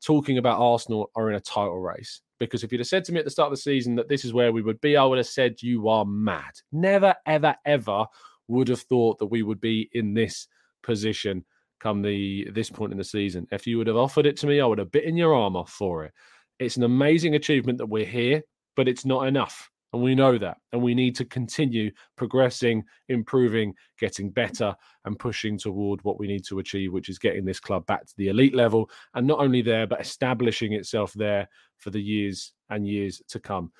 talking 0.03 0.37
about 0.37 0.59
Arsenal 0.59 1.11
are 1.15 1.29
in 1.29 1.35
a 1.35 1.41
title 1.41 1.79
race. 1.79 2.21
Because 2.39 2.63
if 2.63 2.71
you'd 2.71 2.81
have 2.81 2.87
said 2.87 3.03
to 3.05 3.11
me 3.11 3.19
at 3.19 3.25
the 3.25 3.31
start 3.31 3.47
of 3.47 3.53
the 3.53 3.61
season 3.61 3.95
that 3.95 4.09
this 4.09 4.25
is 4.25 4.33
where 4.33 4.51
we 4.51 4.61
would 4.61 4.81
be, 4.81 4.97
I 4.97 5.03
would 5.05 5.19
have 5.19 5.27
said, 5.27 5.61
You 5.61 5.89
are 5.89 6.05
mad. 6.05 6.51
Never, 6.71 7.15
ever, 7.25 7.55
ever 7.65 8.05
would 8.47 8.67
have 8.67 8.81
thought 8.81 9.19
that 9.19 9.27
we 9.27 9.43
would 9.43 9.61
be 9.61 9.89
in 9.93 10.13
this 10.13 10.47
position 10.83 11.45
come 11.79 12.01
the 12.01 12.47
this 12.51 12.69
point 12.69 12.91
in 12.91 12.97
the 12.97 13.03
season. 13.03 13.47
If 13.51 13.65
you 13.67 13.77
would 13.77 13.87
have 13.87 13.97
offered 13.97 14.25
it 14.25 14.37
to 14.37 14.47
me, 14.47 14.61
I 14.61 14.65
would 14.65 14.77
have 14.77 14.91
bitten 14.91 15.17
your 15.17 15.33
arm 15.33 15.55
off 15.55 15.71
for 15.71 16.05
it. 16.05 16.13
It's 16.59 16.77
an 16.77 16.83
amazing 16.83 17.35
achievement 17.35 17.79
that 17.79 17.87
we're 17.87 18.05
here, 18.05 18.43
but 18.75 18.87
it's 18.87 19.05
not 19.05 19.27
enough. 19.27 19.69
And 19.93 20.01
we 20.01 20.15
know 20.15 20.37
that. 20.37 20.57
And 20.71 20.81
we 20.81 20.95
need 20.95 21.15
to 21.17 21.25
continue 21.25 21.91
progressing, 22.15 22.83
improving, 23.09 23.73
getting 23.99 24.29
better, 24.29 24.73
and 25.03 25.19
pushing 25.19 25.57
toward 25.57 26.01
what 26.03 26.17
we 26.17 26.27
need 26.27 26.45
to 26.45 26.59
achieve, 26.59 26.93
which 26.93 27.09
is 27.09 27.19
getting 27.19 27.43
this 27.43 27.59
club 27.59 27.85
back 27.85 28.05
to 28.05 28.13
the 28.17 28.29
elite 28.29 28.55
level. 28.55 28.89
And 29.13 29.27
not 29.27 29.39
only 29.39 29.61
there, 29.61 29.87
but 29.87 29.99
establishing 29.99 30.73
itself 30.73 31.11
there 31.13 31.49
for 31.77 31.89
the 31.89 32.01
years 32.01 32.53
and 32.69 32.87
years 32.87 33.21
to 33.29 33.39
come. 33.39 33.71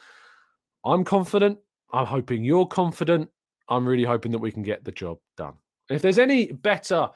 I'm 0.84 1.06
confident. 1.06 1.60
I'm 1.94 2.06
hoping 2.06 2.44
you're 2.44 2.66
confident. 2.66 3.30
I'm 3.70 3.88
really 3.88 4.04
hoping 4.04 4.34
that 4.34 4.40
we 4.40 4.52
can 4.52 4.64
get 4.64 4.84
the 4.84 4.92
job 4.92 5.18
done. 5.38 5.54
If 5.90 6.02
there's 6.02 6.20
any 6.20 6.52
better 6.52 7.10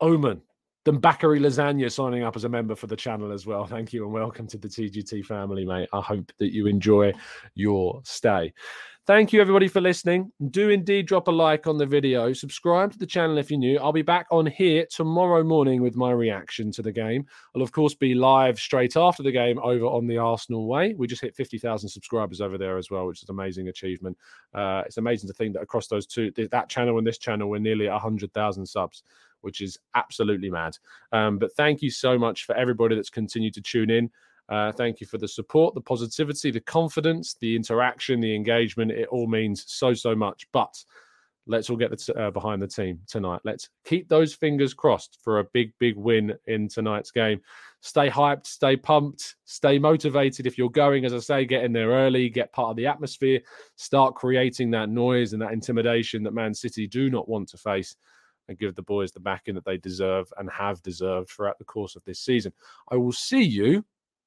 omen 0.00 0.42
than 0.84 1.00
Bakary 1.00 1.40
Lasagna 1.40 1.90
signing 1.90 2.22
up 2.22 2.36
as 2.36 2.44
a 2.44 2.48
member 2.48 2.74
for 2.74 2.86
the 2.86 2.96
channel 2.96 3.32
as 3.32 3.46
well. 3.46 3.66
Thank 3.66 3.92
you 3.92 4.04
and 4.04 4.12
welcome 4.12 4.46
to 4.48 4.58
the 4.58 4.68
TGT 4.68 5.24
family, 5.24 5.64
mate. 5.64 5.88
I 5.92 6.00
hope 6.00 6.30
that 6.38 6.52
you 6.52 6.66
enjoy 6.66 7.14
your 7.54 8.02
stay. 8.04 8.52
Thank 9.06 9.34
you, 9.34 9.40
everybody, 9.42 9.68
for 9.68 9.82
listening. 9.82 10.32
Do 10.50 10.70
indeed 10.70 11.06
drop 11.06 11.28
a 11.28 11.30
like 11.30 11.66
on 11.66 11.76
the 11.76 11.84
video. 11.84 12.32
Subscribe 12.32 12.90
to 12.92 12.98
the 12.98 13.06
channel 13.06 13.36
if 13.36 13.50
you're 13.50 13.60
new. 13.60 13.78
I'll 13.78 13.92
be 13.92 14.00
back 14.00 14.26
on 14.30 14.46
here 14.46 14.86
tomorrow 14.90 15.42
morning 15.42 15.82
with 15.82 15.94
my 15.94 16.10
reaction 16.10 16.70
to 16.72 16.80
the 16.80 16.92
game. 16.92 17.26
I'll, 17.54 17.60
of 17.60 17.70
course, 17.70 17.94
be 17.94 18.14
live 18.14 18.58
straight 18.58 18.96
after 18.96 19.22
the 19.22 19.30
game 19.32 19.58
over 19.62 19.84
on 19.84 20.06
the 20.06 20.16
Arsenal 20.16 20.66
Way. 20.66 20.94
We 20.94 21.06
just 21.06 21.20
hit 21.20 21.36
50,000 21.36 21.86
subscribers 21.86 22.40
over 22.40 22.56
there 22.56 22.78
as 22.78 22.90
well, 22.90 23.06
which 23.06 23.22
is 23.22 23.28
an 23.28 23.34
amazing 23.34 23.68
achievement. 23.68 24.16
Uh, 24.54 24.84
it's 24.86 24.96
amazing 24.96 25.28
to 25.28 25.34
think 25.34 25.52
that 25.52 25.62
across 25.62 25.86
those 25.86 26.06
two, 26.06 26.30
that 26.50 26.70
channel 26.70 26.96
and 26.96 27.06
this 27.06 27.18
channel, 27.18 27.50
we're 27.50 27.58
nearly 27.58 27.88
at 27.88 27.92
100,000 27.92 28.64
subs 28.64 29.02
which 29.44 29.60
is 29.60 29.78
absolutely 29.94 30.50
mad. 30.50 30.76
Um, 31.12 31.38
but 31.38 31.54
thank 31.54 31.82
you 31.82 31.90
so 31.90 32.18
much 32.18 32.44
for 32.44 32.56
everybody 32.56 32.96
that's 32.96 33.10
continued 33.10 33.54
to 33.54 33.62
tune 33.62 33.90
in. 33.90 34.10
Uh, 34.48 34.72
thank 34.72 35.00
you 35.00 35.06
for 35.06 35.18
the 35.18 35.28
support, 35.28 35.74
the 35.74 35.80
positivity, 35.80 36.50
the 36.50 36.60
confidence, 36.60 37.36
the 37.40 37.56
interaction, 37.56 38.20
the 38.20 38.34
engagement. 38.34 38.90
It 38.90 39.08
all 39.08 39.26
means 39.26 39.64
so, 39.66 39.94
so 39.94 40.14
much. 40.14 40.46
But 40.52 40.74
let's 41.46 41.70
all 41.70 41.76
get 41.76 41.90
the 41.90 41.96
t- 41.96 42.12
uh, 42.12 42.30
behind 42.30 42.60
the 42.60 42.66
team 42.66 43.00
tonight. 43.06 43.40
Let's 43.44 43.68
keep 43.84 44.08
those 44.08 44.34
fingers 44.34 44.74
crossed 44.74 45.18
for 45.22 45.38
a 45.38 45.44
big, 45.44 45.72
big 45.78 45.96
win 45.96 46.34
in 46.46 46.68
tonight's 46.68 47.10
game. 47.10 47.40
Stay 47.80 48.08
hyped, 48.08 48.46
stay 48.46 48.76
pumped, 48.76 49.36
stay 49.44 49.78
motivated. 49.78 50.46
If 50.46 50.56
you're 50.56 50.70
going, 50.70 51.04
as 51.04 51.12
I 51.12 51.18
say, 51.18 51.44
get 51.44 51.64
in 51.64 51.72
there 51.72 51.90
early, 51.90 52.28
get 52.30 52.52
part 52.52 52.70
of 52.70 52.76
the 52.76 52.86
atmosphere, 52.86 53.40
start 53.76 54.14
creating 54.14 54.70
that 54.72 54.88
noise 54.88 55.32
and 55.32 55.42
that 55.42 55.52
intimidation 55.52 56.22
that 56.22 56.32
Man 56.32 56.54
City 56.54 56.86
do 56.86 57.10
not 57.10 57.28
want 57.28 57.48
to 57.50 57.58
face 57.58 57.96
and 58.48 58.58
give 58.58 58.74
the 58.74 58.82
boys 58.82 59.12
the 59.12 59.20
backing 59.20 59.54
that 59.54 59.64
they 59.64 59.76
deserve 59.76 60.32
and 60.38 60.50
have 60.50 60.82
deserved 60.82 61.30
throughout 61.30 61.58
the 61.58 61.64
course 61.64 61.96
of 61.96 62.04
this 62.04 62.20
season. 62.20 62.52
I 62.90 62.96
will 62.96 63.12
see 63.12 63.42
you 63.42 63.84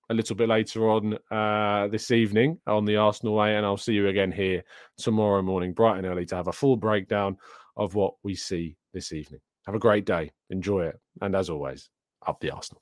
a 0.10 0.14
little 0.14 0.36
bit 0.36 0.50
later 0.50 0.90
on 0.90 1.18
uh, 1.32 1.88
this 1.90 2.12
evening 2.12 2.60
on 2.66 2.86
the 2.86 2.96
Arsenal 2.96 3.36
way, 3.36 3.56
and 3.56 3.66
I'll 3.66 3.78
see 3.78 3.94
you 3.94 4.08
again 4.08 4.32
here 4.32 4.64
tomorrow 4.98 5.42
morning, 5.42 5.74
bright 5.74 5.98
and 5.98 6.08
early, 6.08 6.26
to 6.28 6.36
have 6.36 6.48
a 6.48 6.54
full 6.54 6.78
breakdown 6.78 7.38
of 7.76 7.94
what 7.96 8.14
we 8.24 8.36
see 8.36 8.78
this 8.94 9.12
evening. 9.12 9.42
Have 9.66 9.76
a 9.76 9.80
great 9.80 10.06
day, 10.06 10.32
enjoy 10.50 10.86
it, 10.86 11.00
and 11.22 11.36
as 11.36 11.50
always, 11.50 11.90
up 12.26 12.40
the 12.40 12.52
Arsenal. 12.52 12.82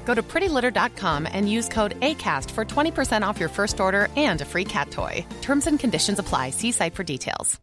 Go 0.05 0.13
to 0.13 0.21
prettylitter.com 0.21 1.27
and 1.31 1.49
use 1.49 1.69
code 1.69 1.99
ACAST 2.01 2.51
for 2.51 2.65
20% 2.65 3.25
off 3.25 3.39
your 3.39 3.49
first 3.49 3.79
order 3.79 4.09
and 4.17 4.41
a 4.41 4.45
free 4.45 4.65
cat 4.65 4.91
toy. 4.91 5.25
Terms 5.41 5.67
and 5.67 5.79
conditions 5.79 6.19
apply. 6.19 6.49
See 6.49 6.73
site 6.73 6.95
for 6.95 7.03
details. 7.03 7.59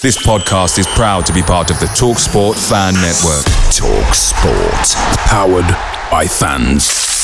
This 0.00 0.18
podcast 0.26 0.80
is 0.80 0.86
proud 0.88 1.26
to 1.26 1.32
be 1.32 1.42
part 1.42 1.70
of 1.70 1.78
the 1.78 1.86
TalkSport 1.86 2.56
Fan 2.68 2.94
Network. 2.94 3.44
Talk 3.70 4.14
Sport. 4.14 4.96
Powered 5.28 5.68
by 6.10 6.26
fans. 6.26 7.21